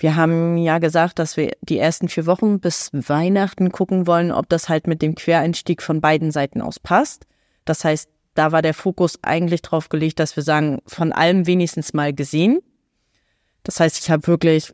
wir 0.00 0.16
haben 0.16 0.56
ja 0.56 0.78
gesagt, 0.78 1.18
dass 1.18 1.36
wir 1.36 1.52
die 1.60 1.78
ersten 1.78 2.08
vier 2.08 2.24
Wochen 2.24 2.58
bis 2.58 2.90
Weihnachten 2.92 3.70
gucken 3.70 4.06
wollen, 4.06 4.32
ob 4.32 4.48
das 4.48 4.70
halt 4.70 4.86
mit 4.86 5.02
dem 5.02 5.14
Quereinstieg 5.14 5.82
von 5.82 6.00
beiden 6.00 6.30
Seiten 6.32 6.62
aus 6.62 6.80
passt. 6.80 7.26
Das 7.66 7.84
heißt, 7.84 8.08
da 8.34 8.50
war 8.50 8.62
der 8.62 8.72
Fokus 8.72 9.18
eigentlich 9.22 9.60
drauf 9.60 9.90
gelegt, 9.90 10.18
dass 10.18 10.36
wir 10.36 10.42
sagen, 10.42 10.80
von 10.86 11.12
allem 11.12 11.46
wenigstens 11.46 11.92
mal 11.92 12.14
gesehen. 12.14 12.60
Das 13.62 13.78
heißt, 13.78 13.98
ich 13.98 14.10
habe 14.10 14.26
wirklich, 14.26 14.72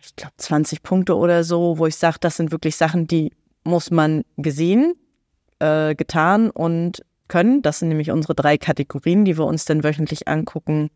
ich 0.00 0.14
glaube, 0.14 0.34
20 0.36 0.84
Punkte 0.84 1.16
oder 1.16 1.42
so, 1.42 1.78
wo 1.78 1.86
ich 1.86 1.96
sage, 1.96 2.18
das 2.20 2.36
sind 2.36 2.52
wirklich 2.52 2.76
Sachen, 2.76 3.08
die 3.08 3.32
muss 3.64 3.90
man 3.90 4.22
gesehen, 4.36 4.94
äh, 5.58 5.96
getan 5.96 6.50
und 6.50 7.04
können. 7.26 7.62
Das 7.62 7.80
sind 7.80 7.88
nämlich 7.88 8.12
unsere 8.12 8.36
drei 8.36 8.58
Kategorien, 8.58 9.24
die 9.24 9.36
wir 9.36 9.46
uns 9.46 9.64
dann 9.64 9.82
wöchentlich 9.82 10.28
angucken, 10.28 10.90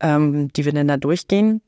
ähm, 0.00 0.52
die 0.52 0.66
wir 0.66 0.72
dann 0.72 0.88
da 0.88 0.98
durchgehen. 0.98 1.62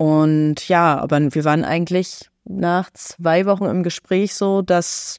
Und 0.00 0.66
ja, 0.66 0.98
aber 0.98 1.20
wir 1.34 1.44
waren 1.44 1.62
eigentlich 1.62 2.30
nach 2.44 2.90
zwei 2.94 3.44
Wochen 3.44 3.66
im 3.66 3.82
Gespräch 3.82 4.32
so, 4.34 4.62
dass 4.62 5.18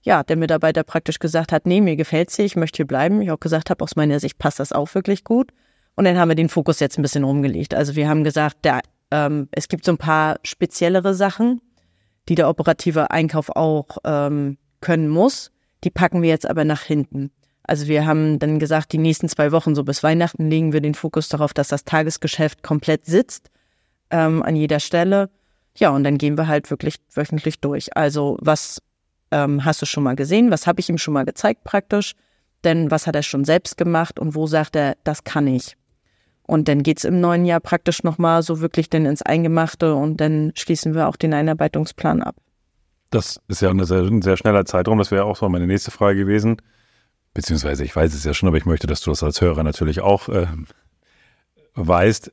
ja, 0.00 0.22
der 0.22 0.36
Mitarbeiter 0.36 0.82
praktisch 0.82 1.18
gesagt 1.18 1.52
hat, 1.52 1.66
nee, 1.66 1.82
mir 1.82 1.94
gefällt 1.94 2.30
sie, 2.30 2.44
ich 2.44 2.56
möchte 2.56 2.78
hier 2.78 2.86
bleiben. 2.86 3.20
Ich 3.20 3.30
auch 3.30 3.38
gesagt 3.38 3.68
habe, 3.68 3.84
aus 3.84 3.96
meiner 3.96 4.18
Sicht 4.20 4.38
passt 4.38 4.60
das 4.60 4.72
auch 4.72 4.94
wirklich 4.94 5.24
gut. 5.24 5.50
Und 5.94 6.06
dann 6.06 6.16
haben 6.16 6.30
wir 6.30 6.36
den 6.36 6.48
Fokus 6.48 6.80
jetzt 6.80 6.98
ein 6.98 7.02
bisschen 7.02 7.22
rumgelegt. 7.22 7.74
Also 7.74 7.96
wir 7.96 8.08
haben 8.08 8.24
gesagt, 8.24 8.64
der, 8.64 8.80
ähm, 9.10 9.46
es 9.50 9.68
gibt 9.68 9.84
so 9.84 9.92
ein 9.92 9.98
paar 9.98 10.38
speziellere 10.42 11.12
Sachen, 11.12 11.60
die 12.30 12.34
der 12.34 12.48
operative 12.48 13.10
Einkauf 13.10 13.50
auch 13.50 13.98
ähm, 14.04 14.56
können 14.80 15.08
muss. 15.10 15.50
Die 15.84 15.90
packen 15.90 16.22
wir 16.22 16.30
jetzt 16.30 16.48
aber 16.48 16.64
nach 16.64 16.80
hinten. 16.80 17.30
Also 17.62 17.88
wir 17.88 18.06
haben 18.06 18.38
dann 18.38 18.58
gesagt, 18.58 18.92
die 18.92 18.98
nächsten 18.98 19.28
zwei 19.28 19.52
Wochen, 19.52 19.74
so 19.74 19.84
bis 19.84 20.02
Weihnachten, 20.02 20.48
legen 20.48 20.72
wir 20.72 20.80
den 20.80 20.94
Fokus 20.94 21.28
darauf, 21.28 21.52
dass 21.52 21.68
das 21.68 21.84
Tagesgeschäft 21.84 22.62
komplett 22.62 23.04
sitzt 23.04 23.50
ähm, 24.10 24.42
an 24.42 24.56
jeder 24.56 24.80
Stelle. 24.80 25.30
Ja, 25.76 25.90
und 25.90 26.04
dann 26.04 26.18
gehen 26.18 26.38
wir 26.38 26.46
halt 26.46 26.70
wirklich 26.70 26.96
wöchentlich 27.12 27.60
durch. 27.60 27.96
Also 27.96 28.36
was 28.40 28.80
ähm, 29.30 29.64
hast 29.64 29.82
du 29.82 29.86
schon 29.86 30.04
mal 30.04 30.16
gesehen? 30.16 30.50
Was 30.50 30.66
habe 30.66 30.80
ich 30.80 30.88
ihm 30.88 30.98
schon 30.98 31.14
mal 31.14 31.24
gezeigt 31.24 31.64
praktisch? 31.64 32.14
Denn 32.62 32.90
was 32.90 33.06
hat 33.06 33.16
er 33.16 33.22
schon 33.22 33.44
selbst 33.44 33.76
gemacht 33.76 34.18
und 34.18 34.34
wo 34.34 34.46
sagt 34.46 34.76
er, 34.76 34.96
das 35.04 35.24
kann 35.24 35.46
ich? 35.46 35.76
Und 36.46 36.68
dann 36.68 36.82
geht's 36.82 37.04
im 37.04 37.20
neuen 37.20 37.44
Jahr 37.44 37.60
praktisch 37.60 38.02
nochmal 38.02 38.42
so 38.42 38.60
wirklich 38.60 38.90
dann 38.90 39.06
ins 39.06 39.22
Eingemachte 39.22 39.94
und 39.94 40.18
dann 40.18 40.52
schließen 40.54 40.94
wir 40.94 41.08
auch 41.08 41.16
den 41.16 41.32
Einarbeitungsplan 41.32 42.22
ab. 42.22 42.36
Das 43.10 43.40
ist 43.48 43.62
ja 43.62 43.70
eine 43.70 43.84
sehr, 43.86 44.02
ein 44.02 44.22
sehr 44.22 44.36
schneller 44.36 44.64
Zeitraum. 44.64 44.98
Das 44.98 45.10
wäre 45.10 45.24
auch 45.24 45.36
so 45.36 45.48
meine 45.48 45.66
nächste 45.66 45.90
Frage 45.90 46.20
gewesen. 46.20 46.56
Beziehungsweise 47.32 47.84
ich 47.84 47.94
weiß 47.94 48.14
es 48.14 48.24
ja 48.24 48.34
schon, 48.34 48.48
aber 48.48 48.58
ich 48.58 48.66
möchte, 48.66 48.86
dass 48.86 49.00
du 49.00 49.10
das 49.10 49.22
als 49.22 49.40
Hörer 49.40 49.62
natürlich 49.62 50.00
auch 50.00 50.28
äh, 50.28 50.46
weißt 51.74 52.32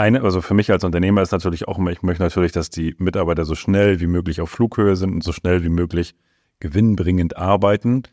eine, 0.00 0.22
also 0.22 0.40
für 0.40 0.54
mich 0.54 0.70
als 0.70 0.82
Unternehmer 0.84 1.22
ist 1.22 1.32
natürlich 1.32 1.68
auch 1.68 1.78
immer, 1.78 1.90
ich 1.90 2.02
möchte 2.02 2.22
natürlich, 2.22 2.52
dass 2.52 2.70
die 2.70 2.94
Mitarbeiter 2.98 3.44
so 3.44 3.54
schnell 3.54 4.00
wie 4.00 4.06
möglich 4.06 4.40
auf 4.40 4.50
Flughöhe 4.50 4.96
sind 4.96 5.12
und 5.12 5.22
so 5.22 5.32
schnell 5.32 5.62
wie 5.62 5.68
möglich 5.68 6.14
gewinnbringend 6.58 7.36
arbeiten. 7.36 8.04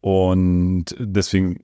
Und 0.00 0.96
deswegen, 0.98 1.62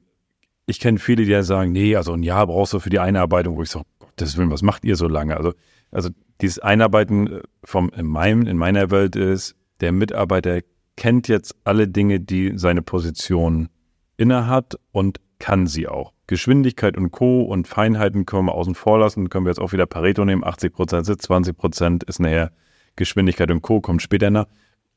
ich 0.67 0.79
kenne 0.79 0.99
viele, 0.99 1.25
die 1.25 1.31
ja 1.31 1.43
sagen, 1.43 1.73
nee, 1.73 1.97
also 1.97 2.13
ein 2.13 2.23
Jahr 2.23 2.47
brauchst 2.47 2.73
du 2.73 2.81
für 2.81 2.91
die 2.91 2.99
Einarbeitung, 2.99 3.57
wo 3.57 3.63
ich 3.63 3.71
sage, 3.71 3.87
Gottes 3.99 4.37
Willen, 4.37 4.51
was 4.51 4.63
macht 4.63 4.85
ihr 4.85 4.97
so 4.97 5.09
lange? 5.09 5.37
Also, 5.37 5.55
also 5.91 6.11
dieses 6.41 6.59
Einarbeiten 6.59 7.41
vom, 7.65 7.91
in, 7.97 8.07
meinem, 8.07 8.47
in 8.47 8.57
meiner 8.57 8.91
Welt 8.91 9.17
ist, 9.17 9.57
der 9.81 9.93
Mitarbeiter 9.93 10.61
kennt 10.97 11.29
jetzt 11.29 11.55
alle 11.65 11.89
Dinge, 11.89 12.21
die 12.21 12.53
seine 12.57 12.83
Position 12.83 13.69
innehat 14.17 14.79
und 14.93 15.19
kann 15.43 15.67
sie 15.67 15.89
auch. 15.89 16.13
Geschwindigkeit 16.29 16.97
und 16.97 17.11
Co. 17.11 17.43
und 17.43 17.67
Feinheiten 17.67 18.27
können 18.27 18.47
wir 18.47 18.55
außen 18.55 18.77
vor 18.77 19.01
lassen. 19.01 19.29
Können 19.29 19.45
wir 19.45 19.51
jetzt 19.51 19.59
auch 19.59 19.73
wieder 19.73 19.87
Pareto 19.87 20.25
nehmen. 20.25 20.45
80 20.45 20.73
Prozent 20.73 21.05
Sitz, 21.05 21.25
20 21.25 21.57
Prozent 21.57 22.05
ist 22.05 22.21
nachher 22.21 22.53
Geschwindigkeit 22.95 23.51
und 23.51 23.61
Co. 23.61 23.81
kommt 23.81 24.03
später 24.03 24.31
nach. 24.31 24.47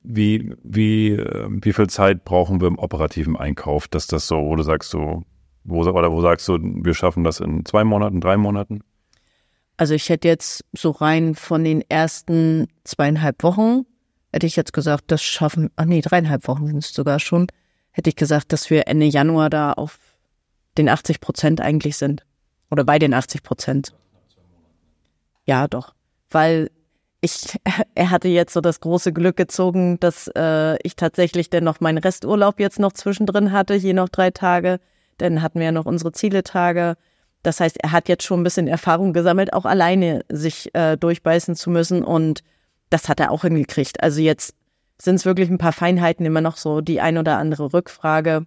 Wie, 0.03 0.53
wie, 0.63 1.13
äh, 1.13 1.47
wie 1.49 1.73
viel 1.73 1.87
Zeit 1.87 2.25
brauchen 2.25 2.61
wir 2.61 2.67
im 2.67 2.77
operativen 2.77 3.35
Einkauf, 3.35 3.87
dass 3.87 4.05
das 4.05 4.27
so, 4.27 4.37
wo 4.37 4.55
du 4.55 4.61
sagst, 4.61 4.91
so, 4.91 5.23
wo, 5.63 5.79
oder 5.81 6.11
wo 6.11 6.21
sagst 6.21 6.47
du, 6.47 6.59
wir 6.61 6.93
schaffen 6.93 7.23
das 7.23 7.39
in 7.39 7.65
zwei 7.65 7.83
Monaten, 7.83 8.21
drei 8.21 8.37
Monaten? 8.37 8.81
Also 9.77 9.95
ich 9.95 10.09
hätte 10.09 10.27
jetzt 10.27 10.63
so 10.73 10.91
rein 10.91 11.33
von 11.33 11.63
den 11.63 11.81
ersten 11.89 12.67
zweieinhalb 12.83 13.41
Wochen, 13.41 13.87
hätte 14.31 14.45
ich 14.45 14.55
jetzt 14.55 14.73
gesagt, 14.73 15.05
das 15.07 15.23
schaffen, 15.23 15.71
ach 15.75 15.85
nee, 15.85 16.01
dreieinhalb 16.01 16.47
Wochen 16.47 16.67
sind 16.67 16.83
es 16.83 16.93
sogar 16.93 17.19
schon, 17.19 17.47
hätte 17.89 18.11
ich 18.11 18.15
gesagt, 18.15 18.53
dass 18.53 18.69
wir 18.69 18.87
Ende 18.87 19.07
Januar 19.07 19.49
da 19.49 19.73
auf 19.73 20.04
den 20.77 20.89
80 20.89 21.21
Prozent 21.21 21.61
eigentlich 21.61 21.97
sind. 21.97 22.25
Oder 22.71 22.83
bei 22.83 22.99
den 22.99 23.13
80 23.13 23.43
Prozent. 23.43 23.93
Ja, 25.45 25.67
doch. 25.67 25.93
Weil 26.29 26.69
ich, 27.21 27.57
er 27.95 28.09
hatte 28.11 28.27
jetzt 28.27 28.53
so 28.53 28.61
das 28.61 28.79
große 28.79 29.13
Glück 29.13 29.37
gezogen, 29.37 29.99
dass 29.99 30.29
äh, 30.35 30.77
ich 30.83 30.95
tatsächlich 30.95 31.49
dann 31.49 31.63
noch 31.63 31.79
meinen 31.79 31.97
Resturlaub 31.97 32.59
jetzt 32.59 32.79
noch 32.79 32.93
zwischendrin 32.93 33.51
hatte, 33.51 33.75
hier 33.75 33.93
noch 33.93 34.09
drei 34.09 34.31
Tage. 34.31 34.79
Dann 35.17 35.41
hatten 35.41 35.59
wir 35.59 35.65
ja 35.67 35.71
noch 35.71 35.85
unsere 35.85 36.11
Zieletage. 36.11 36.95
Das 37.43 37.59
heißt, 37.59 37.77
er 37.81 37.91
hat 37.91 38.09
jetzt 38.09 38.23
schon 38.23 38.41
ein 38.41 38.43
bisschen 38.43 38.67
Erfahrung 38.67 39.13
gesammelt, 39.13 39.53
auch 39.53 39.65
alleine 39.65 40.25
sich 40.29 40.73
äh, 40.73 40.97
durchbeißen 40.97 41.55
zu 41.55 41.69
müssen. 41.69 42.03
Und 42.03 42.41
das 42.89 43.07
hat 43.07 43.19
er 43.19 43.31
auch 43.31 43.43
hingekriegt. 43.43 44.01
Also 44.01 44.21
jetzt 44.21 44.55
sind 44.99 45.15
es 45.15 45.25
wirklich 45.25 45.49
ein 45.49 45.57
paar 45.57 45.73
Feinheiten, 45.73 46.25
immer 46.25 46.41
noch 46.41 46.57
so 46.57 46.81
die 46.81 47.01
ein 47.01 47.17
oder 47.17 47.37
andere 47.37 47.73
Rückfrage. 47.73 48.45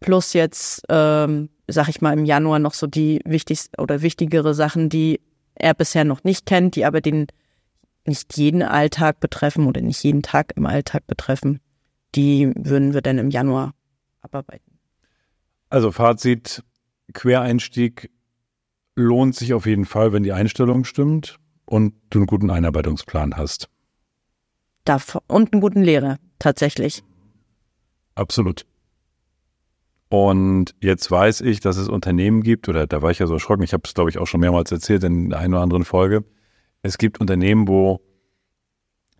Plus 0.00 0.32
jetzt, 0.32 0.82
ähm, 0.88 1.48
sag 1.68 1.88
ich 1.88 2.00
mal, 2.00 2.16
im 2.16 2.24
Januar 2.24 2.58
noch 2.58 2.74
so 2.74 2.86
die 2.86 3.20
wichtigsten 3.24 3.80
oder 3.80 4.02
wichtigere 4.02 4.54
Sachen, 4.54 4.88
die 4.88 5.20
er 5.54 5.74
bisher 5.74 6.04
noch 6.04 6.22
nicht 6.24 6.46
kennt, 6.46 6.76
die 6.76 6.84
aber 6.84 7.00
den 7.00 7.26
nicht 8.04 8.36
jeden 8.36 8.62
Alltag 8.62 9.20
betreffen 9.20 9.66
oder 9.66 9.80
nicht 9.80 10.02
jeden 10.04 10.22
Tag 10.22 10.52
im 10.56 10.66
Alltag 10.66 11.06
betreffen. 11.06 11.60
Die 12.14 12.52
würden 12.54 12.94
wir 12.94 13.02
dann 13.02 13.18
im 13.18 13.30
Januar 13.30 13.74
abarbeiten. 14.20 14.78
Also 15.70 15.90
Fazit, 15.90 16.62
Quereinstieg 17.12 18.10
lohnt 18.94 19.34
sich 19.34 19.54
auf 19.54 19.66
jeden 19.66 19.84
Fall, 19.84 20.12
wenn 20.12 20.22
die 20.22 20.32
Einstellung 20.32 20.84
stimmt 20.84 21.38
und 21.64 21.94
du 22.10 22.20
einen 22.20 22.26
guten 22.26 22.50
Einarbeitungsplan 22.50 23.36
hast. 23.36 23.68
Und 25.26 25.52
einen 25.52 25.60
guten 25.60 25.82
Lehrer, 25.82 26.18
tatsächlich. 26.38 27.02
Absolut. 28.14 28.64
Und 30.08 30.74
jetzt 30.80 31.10
weiß 31.10 31.40
ich, 31.40 31.60
dass 31.60 31.76
es 31.76 31.88
Unternehmen 31.88 32.42
gibt, 32.42 32.68
oder 32.68 32.86
da 32.86 33.02
war 33.02 33.10
ich 33.10 33.18
ja 33.18 33.26
so 33.26 33.34
erschrocken, 33.34 33.62
ich 33.62 33.72
habe 33.72 33.82
es, 33.84 33.94
glaube 33.94 34.10
ich, 34.10 34.18
auch 34.18 34.26
schon 34.26 34.40
mehrmals 34.40 34.70
erzählt 34.70 35.02
in 35.04 35.32
einer 35.32 35.56
oder 35.56 35.62
anderen 35.62 35.84
Folge. 35.84 36.24
Es 36.82 36.98
gibt 36.98 37.20
Unternehmen, 37.20 37.66
wo 37.66 38.00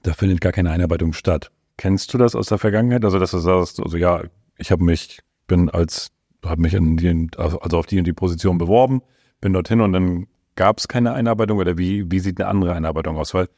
da 0.02 0.12
findet 0.12 0.40
gar 0.40 0.52
keine 0.52 0.71
Einarbeitung 0.71 1.12
statt. 1.12 1.50
Kennst 1.76 2.14
du 2.14 2.19
das 2.19 2.37
aus 2.37 2.47
der 2.47 2.59
Vergangenheit? 2.59 3.05
Also, 3.05 3.19
dass 3.19 3.33
du 3.33 3.38
sagst, 3.38 3.81
also 3.81 3.97
ja, 3.97 4.23
ich 4.57 4.71
habe 4.71 4.85
mich, 4.85 5.21
bin 5.49 5.69
als, 5.69 6.12
habe 6.45 6.62
mich 6.62 6.75
in 6.75 6.97
die, 6.97 7.28
also 7.37 7.59
auf 7.61 7.87
die 7.87 7.99
und 7.99 8.07
die 8.07 8.12
Position 8.12 8.57
beworben, 8.57 9.02
bin 9.40 9.52
dorthin 9.52 9.81
und 9.81 9.93
dann 9.93 10.28
gab 10.55 10.78
es 10.78 10.88
keine 10.88 11.12
Einarbeitung 11.12 11.59
oder 11.59 11.76
wie, 11.76 12.11
wie 12.11 12.21
sieht 12.21 12.40
eine 12.40 12.49
andere 12.49 12.75
Einarbeitung 12.75 13.16
aus? 13.16 13.35
Weil 13.35 13.49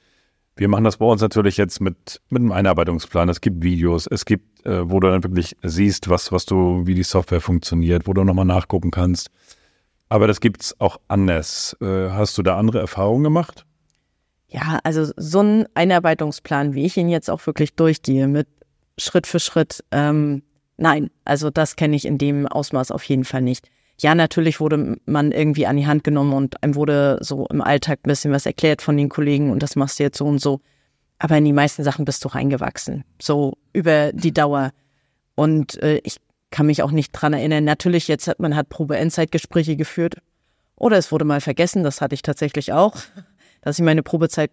wir 0.59 0.69
machen 0.69 0.85
das 0.85 0.97
bei 0.97 1.07
uns 1.07 1.21
natürlich 1.21 1.57
jetzt 1.57 1.81
mit, 1.81 2.21
mit 2.31 2.41
einem 2.41 2.53
Einarbeitungsplan. 2.53 3.29
Es 3.29 3.41
gibt 3.41 3.62
Videos, 3.62 4.09
es 4.09 4.25
gibt, 4.25 4.67
äh, 4.67 4.91
wo 4.91 4.99
du 4.99 5.09
dann 5.09 5.23
wirklich 5.23 5.57
siehst, 5.62 6.09
was, 6.09 6.33
was 6.33 6.47
du, 6.47 6.83
wie 6.85 6.95
die 6.95 7.05
Software 7.05 7.41
funktioniert, 7.41 8.07
wo 8.07 8.12
du 8.12 8.25
nochmal 8.25 8.45
nachgucken 8.45 8.91
kannst. 8.91 9.31
Aber 10.09 10.27
das 10.27 10.41
gibt's 10.41 10.75
auch 10.81 10.99
anders. 11.07 11.77
Äh, 11.81 12.11
hast 12.11 12.37
du 12.38 12.43
da 12.43 12.57
andere 12.59 12.81
Erfahrungen 12.81 13.25
gemacht? 13.25 13.67
Ja, 14.49 14.81
also 14.83 15.12
so 15.17 15.41
ein 15.41 15.67
Einarbeitungsplan, 15.75 16.75
wie 16.75 16.87
ich 16.87 16.97
ihn 16.97 17.09
jetzt 17.09 17.31
auch 17.31 17.47
wirklich 17.47 17.75
durchgehe, 17.75 18.27
mit 18.27 18.49
Schritt 18.97 19.27
für 19.27 19.38
Schritt, 19.38 19.85
ähm, 19.93 20.43
nein, 20.77 21.11
also 21.25 21.50
das 21.50 21.77
kenne 21.77 21.95
ich 21.95 22.05
in 22.05 22.19
dem 22.19 22.47
Ausmaß 22.47 22.91
auf 22.91 23.05
jeden 23.05 23.25
Fall 23.25 23.43
nicht 23.43 23.69
ja, 24.00 24.14
natürlich 24.14 24.61
wurde 24.61 24.97
man 25.07 25.33
irgendwie 25.33 25.67
an 25.67 25.76
die 25.76 25.87
Hand 25.87 26.05
genommen 26.05 26.33
und 26.33 26.62
einem 26.62 26.76
wurde 26.76 27.19
so 27.21 27.47
im 27.49 27.61
Alltag 27.61 28.00
ein 28.05 28.09
bisschen 28.09 28.33
was 28.33 28.47
erklärt 28.47 28.81
von 28.81 28.97
den 28.97 29.09
Kollegen 29.09 29.50
und 29.50 29.62
das 29.62 29.76
machst 29.76 29.99
du 29.99 30.05
jetzt 30.05 30.19
so 30.19 30.26
und 30.26 30.40
so. 30.40 30.61
Aber 31.19 31.37
in 31.37 31.45
die 31.45 31.52
meisten 31.52 31.83
Sachen 31.83 32.05
bist 32.05 32.25
du 32.25 32.28
reingewachsen, 32.28 33.05
so 33.21 33.55
über 33.73 34.12
die 34.12 34.33
Dauer. 34.33 34.71
Und 35.35 35.83
äh, 35.83 36.00
ich 36.05 36.19
kann 36.50 36.67
mich 36.67 36.83
auch 36.83 36.93
nicht 36.93 37.11
dran 37.11 37.33
erinnern. 37.33 37.64
Natürlich, 37.64 38.07
jetzt 38.07 38.28
hat 38.28 38.38
man 38.38 38.55
hat 38.55 38.69
Probe-Endzeit-Gespräche 38.69 39.76
geführt. 39.76 40.17
Oder 40.76 40.97
es 40.97 41.11
wurde 41.11 41.25
mal 41.25 41.40
vergessen, 41.40 41.83
das 41.83 42.00
hatte 42.00 42.14
ich 42.14 42.23
tatsächlich 42.23 42.73
auch, 42.73 42.97
dass 43.62 43.81
ich 43.81 43.85
meine 43.85 44.05
Probezeit 44.05 44.52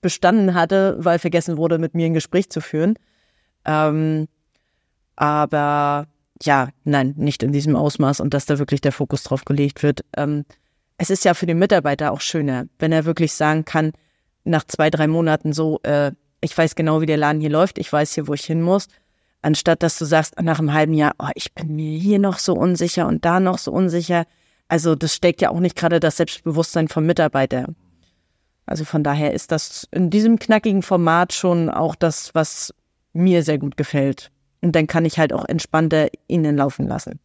bestanden 0.00 0.54
hatte, 0.54 0.96
weil 0.98 1.20
vergessen 1.20 1.56
wurde, 1.56 1.78
mit 1.78 1.94
mir 1.94 2.06
ein 2.06 2.14
Gespräch 2.14 2.50
zu 2.50 2.60
führen. 2.60 2.96
Ähm, 3.64 4.26
aber 5.14 6.08
ja, 6.42 6.68
nein, 6.84 7.14
nicht 7.16 7.42
in 7.42 7.52
diesem 7.52 7.76
Ausmaß 7.76 8.20
und 8.20 8.34
dass 8.34 8.46
da 8.46 8.58
wirklich 8.58 8.80
der 8.80 8.92
Fokus 8.92 9.22
drauf 9.22 9.44
gelegt 9.44 9.82
wird. 9.82 10.04
Ähm, 10.16 10.44
es 10.96 11.10
ist 11.10 11.24
ja 11.24 11.34
für 11.34 11.46
den 11.46 11.58
Mitarbeiter 11.58 12.12
auch 12.12 12.20
schöner, 12.20 12.66
wenn 12.78 12.92
er 12.92 13.04
wirklich 13.04 13.32
sagen 13.32 13.64
kann, 13.64 13.92
nach 14.44 14.64
zwei, 14.64 14.90
drei 14.90 15.06
Monaten 15.06 15.52
so, 15.52 15.80
äh, 15.82 16.12
ich 16.40 16.56
weiß 16.56 16.74
genau, 16.74 17.00
wie 17.00 17.06
der 17.06 17.16
Laden 17.16 17.40
hier 17.40 17.50
läuft, 17.50 17.78
ich 17.78 17.92
weiß 17.92 18.14
hier, 18.14 18.28
wo 18.28 18.34
ich 18.34 18.44
hin 18.44 18.62
muss, 18.62 18.88
anstatt 19.42 19.82
dass 19.82 19.98
du 19.98 20.04
sagst, 20.04 20.40
nach 20.40 20.58
einem 20.58 20.72
halben 20.72 20.94
Jahr, 20.94 21.14
oh, 21.18 21.28
ich 21.34 21.54
bin 21.54 21.76
mir 21.76 21.98
hier 21.98 22.18
noch 22.18 22.38
so 22.38 22.54
unsicher 22.54 23.06
und 23.06 23.24
da 23.24 23.40
noch 23.40 23.58
so 23.58 23.72
unsicher. 23.72 24.24
Also 24.68 24.94
das 24.94 25.14
steckt 25.14 25.42
ja 25.42 25.50
auch 25.50 25.60
nicht 25.60 25.76
gerade 25.76 26.00
das 26.00 26.16
Selbstbewusstsein 26.16 26.88
vom 26.88 27.04
Mitarbeiter. 27.04 27.66
Also 28.66 28.84
von 28.84 29.02
daher 29.02 29.34
ist 29.34 29.50
das 29.52 29.88
in 29.90 30.10
diesem 30.10 30.38
knackigen 30.38 30.82
Format 30.82 31.32
schon 31.32 31.68
auch 31.68 31.94
das, 31.94 32.34
was 32.34 32.72
mir 33.12 33.42
sehr 33.42 33.58
gut 33.58 33.76
gefällt. 33.76 34.30
Und 34.62 34.76
dann 34.76 34.86
kann 34.86 35.04
ich 35.04 35.18
halt 35.18 35.32
auch 35.32 35.44
entspannter 35.44 36.08
innen 36.26 36.56
laufen 36.56 36.86
lassen. 36.86 37.18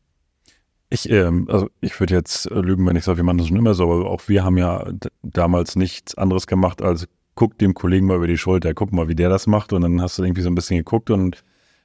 Ich, 0.89 1.09
ähm, 1.09 1.47
also 1.49 1.69
ich 1.81 1.99
würde 1.99 2.13
jetzt 2.13 2.49
lügen, 2.49 2.85
wenn 2.85 2.95
ich 2.95 3.03
sage, 3.03 3.17
wir 3.17 3.23
machen 3.23 3.39
das 3.39 3.47
schon 3.47 3.57
immer 3.57 3.73
so, 3.73 3.91
aber 3.91 4.09
auch 4.09 4.27
wir 4.27 4.43
haben 4.43 4.57
ja 4.57 4.85
damals 5.23 5.75
nichts 5.75 6.15
anderes 6.15 6.47
gemacht, 6.47 6.81
als 6.81 7.07
guck 7.33 7.57
dem 7.57 7.73
Kollegen 7.73 8.07
mal 8.07 8.17
über 8.17 8.27
die 8.27 8.37
Schulter, 8.37 8.73
guck 8.73 8.93
mal, 8.93 9.07
wie 9.09 9.15
der 9.15 9.29
das 9.29 9.47
macht. 9.47 9.73
Und 9.73 9.81
dann 9.81 10.01
hast 10.01 10.17
du 10.17 10.23
irgendwie 10.23 10.41
so 10.41 10.49
ein 10.49 10.55
bisschen 10.55 10.77
geguckt 10.77 11.09
und 11.09 11.43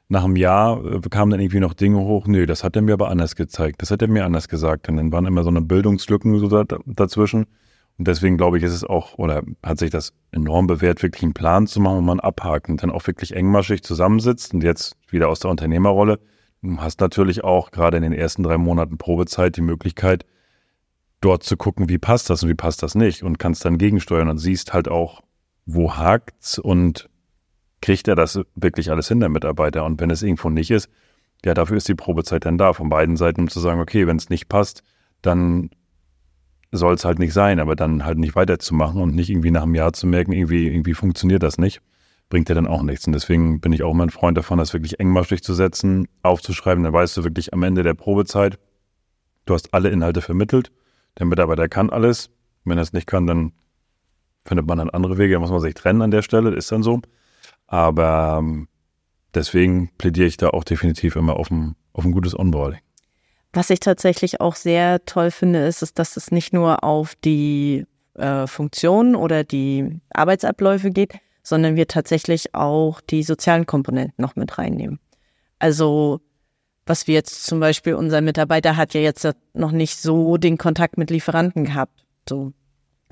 nach 0.08 0.24
einem 0.24 0.36
Jahr 0.36 0.84
äh, 0.84 1.00
kamen 1.08 1.30
dann 1.30 1.40
irgendwie 1.40 1.60
noch 1.60 1.74
Dinge 1.74 1.98
hoch. 1.98 2.26
Nö, 2.26 2.44
das 2.46 2.64
hat 2.64 2.76
er 2.76 2.82
mir 2.82 2.94
aber 2.94 3.08
anders 3.08 3.36
gezeigt. 3.36 3.80
Das 3.80 3.90
hat 3.90 4.02
er 4.02 4.08
mir 4.08 4.24
anders 4.24 4.48
gesagt. 4.48 4.88
Und 4.88 4.96
dann 4.96 5.12
waren 5.12 5.24
immer 5.24 5.44
so 5.44 5.50
eine 5.50 5.60
Bildungslücken 5.60 6.38
so 6.38 6.64
dazwischen. 6.86 7.46
Und 8.00 8.08
deswegen 8.08 8.38
glaube 8.38 8.56
ich, 8.56 8.64
ist 8.64 8.72
es 8.72 8.82
auch, 8.82 9.18
oder 9.18 9.42
hat 9.62 9.78
sich 9.78 9.90
das 9.90 10.14
enorm 10.32 10.66
bewährt, 10.66 11.02
wirklich 11.02 11.22
einen 11.22 11.34
Plan 11.34 11.66
zu 11.66 11.80
machen, 11.82 11.98
wo 11.98 12.00
man 12.00 12.18
abhakt 12.18 12.70
und 12.70 12.82
dann 12.82 12.90
auch 12.90 13.06
wirklich 13.06 13.36
engmaschig 13.36 13.82
zusammensitzt. 13.82 14.54
Und 14.54 14.64
jetzt 14.64 14.96
wieder 15.10 15.28
aus 15.28 15.40
der 15.40 15.50
Unternehmerrolle. 15.50 16.18
Du 16.62 16.78
hast 16.78 17.02
natürlich 17.02 17.44
auch 17.44 17.70
gerade 17.70 17.98
in 17.98 18.02
den 18.02 18.14
ersten 18.14 18.42
drei 18.42 18.56
Monaten 18.56 18.96
Probezeit 18.96 19.58
die 19.58 19.60
Möglichkeit, 19.60 20.24
dort 21.20 21.42
zu 21.42 21.58
gucken, 21.58 21.90
wie 21.90 21.98
passt 21.98 22.30
das 22.30 22.42
und 22.42 22.48
wie 22.48 22.54
passt 22.54 22.82
das 22.82 22.94
nicht 22.94 23.22
und 23.22 23.38
kannst 23.38 23.66
dann 23.66 23.76
gegensteuern 23.76 24.30
und 24.30 24.38
siehst 24.38 24.72
halt 24.72 24.88
auch, 24.88 25.20
wo 25.66 25.94
hakt's 25.98 26.58
und 26.58 27.10
kriegt 27.82 28.08
er 28.08 28.14
das 28.14 28.40
wirklich 28.54 28.90
alles 28.90 29.08
hin, 29.08 29.20
der 29.20 29.28
Mitarbeiter. 29.28 29.84
Und 29.84 30.00
wenn 30.00 30.08
es 30.08 30.22
irgendwo 30.22 30.48
nicht 30.48 30.70
ist, 30.70 30.88
ja, 31.44 31.52
dafür 31.52 31.76
ist 31.76 31.88
die 31.88 31.94
Probezeit 31.94 32.46
dann 32.46 32.56
da, 32.56 32.72
von 32.72 32.88
beiden 32.88 33.18
Seiten, 33.18 33.42
um 33.42 33.48
zu 33.48 33.60
sagen, 33.60 33.78
okay, 33.78 34.06
wenn 34.06 34.16
es 34.16 34.30
nicht 34.30 34.48
passt, 34.48 34.84
dann 35.20 35.68
soll 36.72 36.94
es 36.94 37.04
halt 37.04 37.18
nicht 37.18 37.32
sein, 37.32 37.58
aber 37.58 37.76
dann 37.76 38.04
halt 38.04 38.18
nicht 38.18 38.36
weiterzumachen 38.36 39.00
und 39.00 39.14
nicht 39.14 39.30
irgendwie 39.30 39.50
nach 39.50 39.62
einem 39.62 39.74
Jahr 39.74 39.92
zu 39.92 40.06
merken, 40.06 40.32
irgendwie, 40.32 40.68
irgendwie 40.68 40.94
funktioniert 40.94 41.42
das 41.42 41.58
nicht, 41.58 41.80
bringt 42.28 42.48
dir 42.48 42.54
dann 42.54 42.66
auch 42.66 42.82
nichts. 42.82 43.06
Und 43.06 43.12
deswegen 43.12 43.60
bin 43.60 43.72
ich 43.72 43.82
auch 43.82 43.92
immer 43.92 44.04
ein 44.04 44.10
Freund 44.10 44.38
davon, 44.38 44.58
das 44.58 44.72
wirklich 44.72 45.00
engmaschig 45.00 45.42
zu 45.42 45.54
setzen, 45.54 46.06
aufzuschreiben. 46.22 46.84
Dann 46.84 46.92
weißt 46.92 47.16
du 47.16 47.24
wirklich 47.24 47.52
am 47.52 47.62
Ende 47.62 47.82
der 47.82 47.94
Probezeit, 47.94 48.58
du 49.46 49.54
hast 49.54 49.74
alle 49.74 49.90
Inhalte 49.90 50.20
vermittelt, 50.20 50.70
der 51.18 51.26
Mitarbeiter 51.26 51.68
kann 51.68 51.90
alles. 51.90 52.30
Wenn 52.64 52.78
er 52.78 52.82
es 52.82 52.92
nicht 52.92 53.06
kann, 53.06 53.26
dann 53.26 53.52
findet 54.44 54.66
man 54.66 54.78
dann 54.78 54.90
andere 54.90 55.18
Wege, 55.18 55.34
da 55.34 55.40
muss 55.40 55.50
man 55.50 55.60
sich 55.60 55.74
trennen 55.74 56.02
an 56.02 56.10
der 56.10 56.22
Stelle, 56.22 56.54
ist 56.54 56.70
dann 56.70 56.82
so. 56.82 57.00
Aber 57.66 58.38
ähm, 58.40 58.68
deswegen 59.34 59.90
plädiere 59.98 60.26
ich 60.26 60.36
da 60.36 60.50
auch 60.50 60.64
definitiv 60.64 61.16
immer 61.16 61.36
auf 61.36 61.50
ein, 61.50 61.74
auf 61.92 62.04
ein 62.04 62.12
gutes 62.12 62.38
Onboarding. 62.38 62.80
Was 63.52 63.70
ich 63.70 63.80
tatsächlich 63.80 64.40
auch 64.40 64.54
sehr 64.54 65.04
toll 65.04 65.30
finde, 65.30 65.66
ist, 65.66 65.82
ist 65.82 65.98
dass 65.98 66.16
es 66.16 66.30
nicht 66.30 66.52
nur 66.52 66.84
auf 66.84 67.14
die 67.16 67.84
äh, 68.14 68.46
Funktionen 68.46 69.16
oder 69.16 69.42
die 69.44 70.00
Arbeitsabläufe 70.10 70.90
geht, 70.90 71.14
sondern 71.42 71.74
wir 71.74 71.88
tatsächlich 71.88 72.54
auch 72.54 73.00
die 73.00 73.22
sozialen 73.22 73.66
Komponenten 73.66 74.22
noch 74.22 74.36
mit 74.36 74.58
reinnehmen. 74.58 75.00
Also 75.58 76.20
was 76.86 77.06
wir 77.06 77.14
jetzt 77.14 77.46
zum 77.46 77.60
Beispiel, 77.60 77.94
unser 77.94 78.20
Mitarbeiter 78.20 78.76
hat 78.76 78.94
ja 78.94 79.00
jetzt 79.00 79.28
noch 79.54 79.70
nicht 79.70 80.00
so 80.00 80.36
den 80.38 80.58
Kontakt 80.58 80.98
mit 80.98 81.10
Lieferanten 81.10 81.64
gehabt. 81.64 82.04
So. 82.28 82.52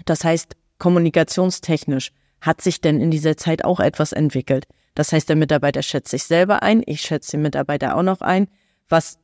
Das 0.04 0.24
heißt, 0.24 0.56
kommunikationstechnisch 0.78 2.12
hat 2.40 2.60
sich 2.60 2.80
denn 2.80 3.00
in 3.00 3.10
dieser 3.10 3.36
Zeit 3.36 3.64
auch 3.64 3.78
etwas 3.78 4.12
entwickelt. 4.12 4.66
Das 4.94 5.12
heißt, 5.12 5.28
der 5.28 5.36
Mitarbeiter 5.36 5.82
schätzt 5.82 6.10
sich 6.10 6.24
selber 6.24 6.62
ein, 6.62 6.82
ich 6.86 7.02
schätze 7.02 7.32
den 7.32 7.42
Mitarbeiter 7.42 7.96
auch 7.96 8.02
noch 8.02 8.20
ein, 8.20 8.48
was 8.88 9.18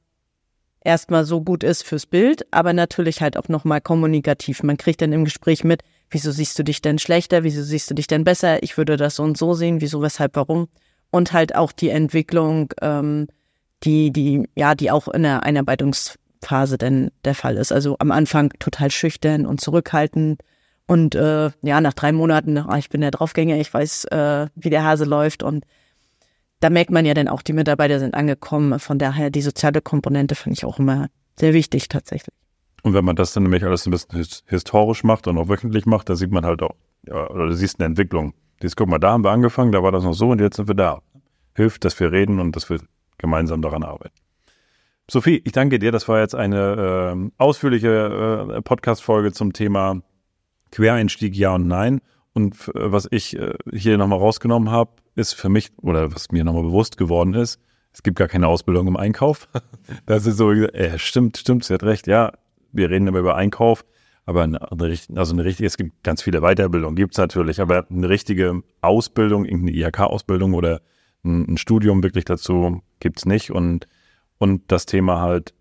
erstmal 0.84 1.24
so 1.24 1.40
gut 1.40 1.64
ist 1.64 1.82
fürs 1.82 2.06
Bild, 2.06 2.46
aber 2.52 2.72
natürlich 2.72 3.20
halt 3.20 3.36
auch 3.36 3.48
nochmal 3.48 3.80
kommunikativ. 3.80 4.62
Man 4.62 4.76
kriegt 4.76 5.02
dann 5.02 5.12
im 5.12 5.24
Gespräch 5.24 5.64
mit, 5.64 5.82
wieso 6.10 6.30
siehst 6.30 6.58
du 6.58 6.62
dich 6.62 6.82
denn 6.82 6.98
schlechter, 6.98 7.42
wieso 7.42 7.62
siehst 7.62 7.90
du 7.90 7.94
dich 7.94 8.06
denn 8.06 8.22
besser, 8.22 8.62
ich 8.62 8.76
würde 8.76 8.96
das 8.96 9.16
so 9.16 9.22
und 9.22 9.36
so 9.36 9.54
sehen, 9.54 9.80
wieso, 9.80 10.02
weshalb, 10.02 10.36
warum. 10.36 10.68
Und 11.10 11.32
halt 11.32 11.54
auch 11.54 11.72
die 11.72 11.88
Entwicklung, 11.88 12.72
ähm, 12.80 13.28
die, 13.82 14.12
die, 14.12 14.48
ja, 14.54 14.74
die 14.74 14.90
auch 14.90 15.08
in 15.08 15.22
der 15.22 15.42
Einarbeitungsphase 15.42 16.78
denn 16.78 17.10
der 17.24 17.34
Fall 17.34 17.56
ist. 17.56 17.72
Also 17.72 17.96
am 17.98 18.10
Anfang 18.10 18.52
total 18.58 18.90
schüchtern 18.90 19.46
und 19.46 19.60
zurückhaltend. 19.60 20.40
Und 20.86 21.14
äh, 21.14 21.50
ja, 21.62 21.80
nach 21.80 21.94
drei 21.94 22.12
Monaten, 22.12 22.62
ich 22.78 22.90
bin 22.90 23.00
der 23.00 23.10
Draufgänger, 23.10 23.56
ich 23.56 23.72
weiß, 23.72 24.04
äh, 24.06 24.48
wie 24.54 24.70
der 24.70 24.84
Hase 24.84 25.04
läuft 25.04 25.42
und 25.42 25.64
da 26.60 26.70
merkt 26.70 26.90
man 26.90 27.04
ja 27.04 27.14
dann 27.14 27.28
auch, 27.28 27.42
die 27.42 27.52
Mitarbeiter 27.52 27.98
sind 27.98 28.14
angekommen. 28.14 28.78
Von 28.78 28.98
daher, 28.98 29.30
die 29.30 29.42
soziale 29.42 29.82
Komponente 29.82 30.34
finde 30.34 30.54
ich 30.54 30.64
auch 30.64 30.78
immer 30.78 31.08
sehr 31.38 31.52
wichtig 31.52 31.88
tatsächlich. 31.88 32.34
Und 32.82 32.94
wenn 32.94 33.04
man 33.04 33.16
das 33.16 33.32
dann 33.32 33.44
nämlich 33.44 33.64
alles 33.64 33.86
ein 33.86 33.90
bisschen 33.90 34.26
historisch 34.46 35.04
macht 35.04 35.26
und 35.26 35.38
auch 35.38 35.48
wöchentlich 35.48 35.86
macht, 35.86 36.08
da 36.08 36.16
sieht 36.16 36.30
man 36.30 36.44
halt 36.44 36.62
auch, 36.62 36.74
ja, 37.06 37.28
oder 37.30 37.46
du 37.46 37.54
siehst 37.54 37.80
eine 37.80 37.86
Entwicklung. 37.86 38.34
Dies, 38.62 38.76
guck 38.76 38.88
mal, 38.88 38.98
da 38.98 39.12
haben 39.12 39.24
wir 39.24 39.30
angefangen, 39.30 39.72
da 39.72 39.82
war 39.82 39.92
das 39.92 40.04
noch 40.04 40.12
so 40.12 40.30
und 40.30 40.40
jetzt 40.40 40.56
sind 40.56 40.68
wir 40.68 40.74
da. 40.74 41.00
Hilft, 41.54 41.84
dass 41.84 41.98
wir 41.98 42.12
reden 42.12 42.40
und 42.40 42.54
dass 42.56 42.68
wir 42.68 42.80
gemeinsam 43.18 43.62
daran 43.62 43.82
arbeiten. 43.82 44.14
Sophie, 45.10 45.42
ich 45.44 45.52
danke 45.52 45.78
dir. 45.78 45.92
Das 45.92 46.08
war 46.08 46.20
jetzt 46.20 46.34
eine 46.34 47.14
äh, 47.14 47.30
ausführliche 47.36 48.48
äh, 48.56 48.62
Podcast-Folge 48.62 49.32
zum 49.32 49.52
Thema 49.52 50.00
Quereinstieg 50.70 51.36
Ja 51.36 51.54
und 51.54 51.68
Nein. 51.68 52.00
Und 52.34 52.54
äh, 52.68 52.92
was 52.92 53.08
ich 53.10 53.38
äh, 53.38 53.54
hier 53.72 53.96
nochmal 53.96 54.18
rausgenommen 54.18 54.70
habe, 54.70 54.90
ist 55.14 55.32
für 55.32 55.48
mich, 55.48 55.70
oder 55.80 56.14
was 56.14 56.30
mir 56.30 56.44
nochmal 56.44 56.64
bewusst 56.64 56.98
geworden 56.98 57.32
ist, 57.34 57.58
es 57.92 58.02
gibt 58.02 58.18
gar 58.18 58.28
keine 58.28 58.48
Ausbildung 58.48 58.88
im 58.88 58.96
Einkauf. 58.96 59.48
das 60.06 60.26
ist 60.26 60.36
so, 60.36 60.52
äh, 60.52 60.98
stimmt, 60.98 61.38
stimmt, 61.38 61.64
sie 61.64 61.72
hat 61.72 61.84
recht, 61.84 62.06
ja, 62.06 62.32
wir 62.72 62.90
reden 62.90 63.06
immer 63.06 63.20
über 63.20 63.36
Einkauf, 63.36 63.84
aber 64.26 64.42
eine, 64.42 64.60
also 64.60 65.32
eine 65.32 65.44
richtige, 65.44 65.66
es 65.66 65.76
gibt 65.76 66.02
ganz 66.02 66.22
viele 66.22 66.40
Weiterbildungen, 66.40 66.96
gibt 66.96 67.14
es 67.14 67.18
natürlich, 67.18 67.60
aber 67.60 67.86
eine 67.88 68.08
richtige 68.08 68.62
Ausbildung, 68.80 69.44
irgendeine 69.44 69.78
IHK-Ausbildung 69.78 70.54
oder 70.54 70.80
ein, 71.24 71.46
ein, 71.48 71.56
Studium 71.56 72.02
wirklich 72.02 72.24
dazu 72.24 72.82
gibt 73.00 73.18
es 73.18 73.26
nicht. 73.26 73.50
Und, 73.50 73.86
und 74.38 74.62
das 74.72 74.86
Thema 74.86 75.20
halt, 75.20 75.54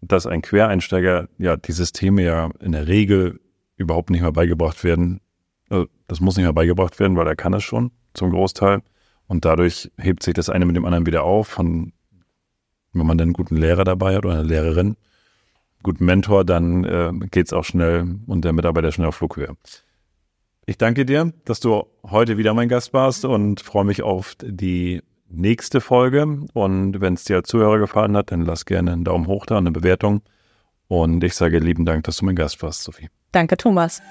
dass 0.00 0.26
ein 0.26 0.42
Quereinsteiger 0.42 1.28
ja 1.38 1.56
die 1.56 1.72
Systeme 1.72 2.22
ja 2.22 2.50
in 2.60 2.72
der 2.72 2.86
Regel 2.86 3.40
überhaupt 3.76 4.10
nicht 4.10 4.22
mehr 4.22 4.32
beigebracht 4.32 4.84
werden. 4.84 5.20
Also 5.68 5.86
das 6.06 6.20
muss 6.20 6.36
nicht 6.36 6.44
mehr 6.44 6.52
beigebracht 6.52 6.98
werden, 6.98 7.16
weil 7.16 7.26
er 7.26 7.36
kann 7.36 7.54
es 7.54 7.64
schon 7.64 7.90
zum 8.14 8.30
Großteil. 8.30 8.82
Und 9.26 9.44
dadurch 9.44 9.90
hebt 9.98 10.22
sich 10.22 10.34
das 10.34 10.48
eine 10.48 10.64
mit 10.64 10.76
dem 10.76 10.84
anderen 10.84 11.06
wieder 11.06 11.24
auf. 11.24 11.58
Und 11.58 11.92
wenn 12.92 13.06
man 13.06 13.18
dann 13.18 13.28
einen 13.28 13.32
guten 13.34 13.56
Lehrer 13.56 13.84
dabei 13.84 14.16
hat 14.16 14.24
oder 14.24 14.34
eine 14.34 14.48
Lehrerin, 14.48 14.96
guten 15.82 16.04
Mentor, 16.04 16.44
dann 16.44 16.84
äh, 16.84 17.12
geht 17.30 17.46
es 17.46 17.52
auch 17.52 17.64
schnell 17.64 18.16
und 18.26 18.44
der 18.44 18.52
Mitarbeiter 18.52 18.92
schnell 18.92 19.08
auf 19.08 19.16
Flughöhe. 19.16 19.56
Ich 20.66 20.76
danke 20.76 21.06
dir, 21.06 21.32
dass 21.44 21.60
du 21.60 21.84
heute 22.04 22.36
wieder 22.36 22.52
mein 22.52 22.68
Gast 22.68 22.92
warst 22.92 23.24
und 23.24 23.60
freue 23.60 23.84
mich 23.84 24.02
auf 24.02 24.34
die 24.42 25.02
nächste 25.28 25.80
Folge. 25.80 26.46
Und 26.52 27.00
wenn 27.00 27.14
es 27.14 27.24
dir 27.24 27.36
als 27.36 27.48
Zuhörer 27.48 27.78
gefallen 27.78 28.16
hat, 28.16 28.32
dann 28.32 28.42
lass 28.42 28.66
gerne 28.66 28.92
einen 28.92 29.04
Daumen 29.04 29.26
hoch 29.26 29.46
da, 29.46 29.58
eine 29.58 29.70
Bewertung. 29.70 30.22
Und 30.88 31.22
ich 31.22 31.34
sage 31.34 31.58
lieben 31.58 31.84
Dank, 31.84 32.04
dass 32.04 32.18
du 32.18 32.24
mein 32.24 32.36
Gast 32.36 32.62
warst, 32.62 32.82
Sophie. 32.82 33.08
Danke, 33.32 33.56
Thomas. 33.56 34.02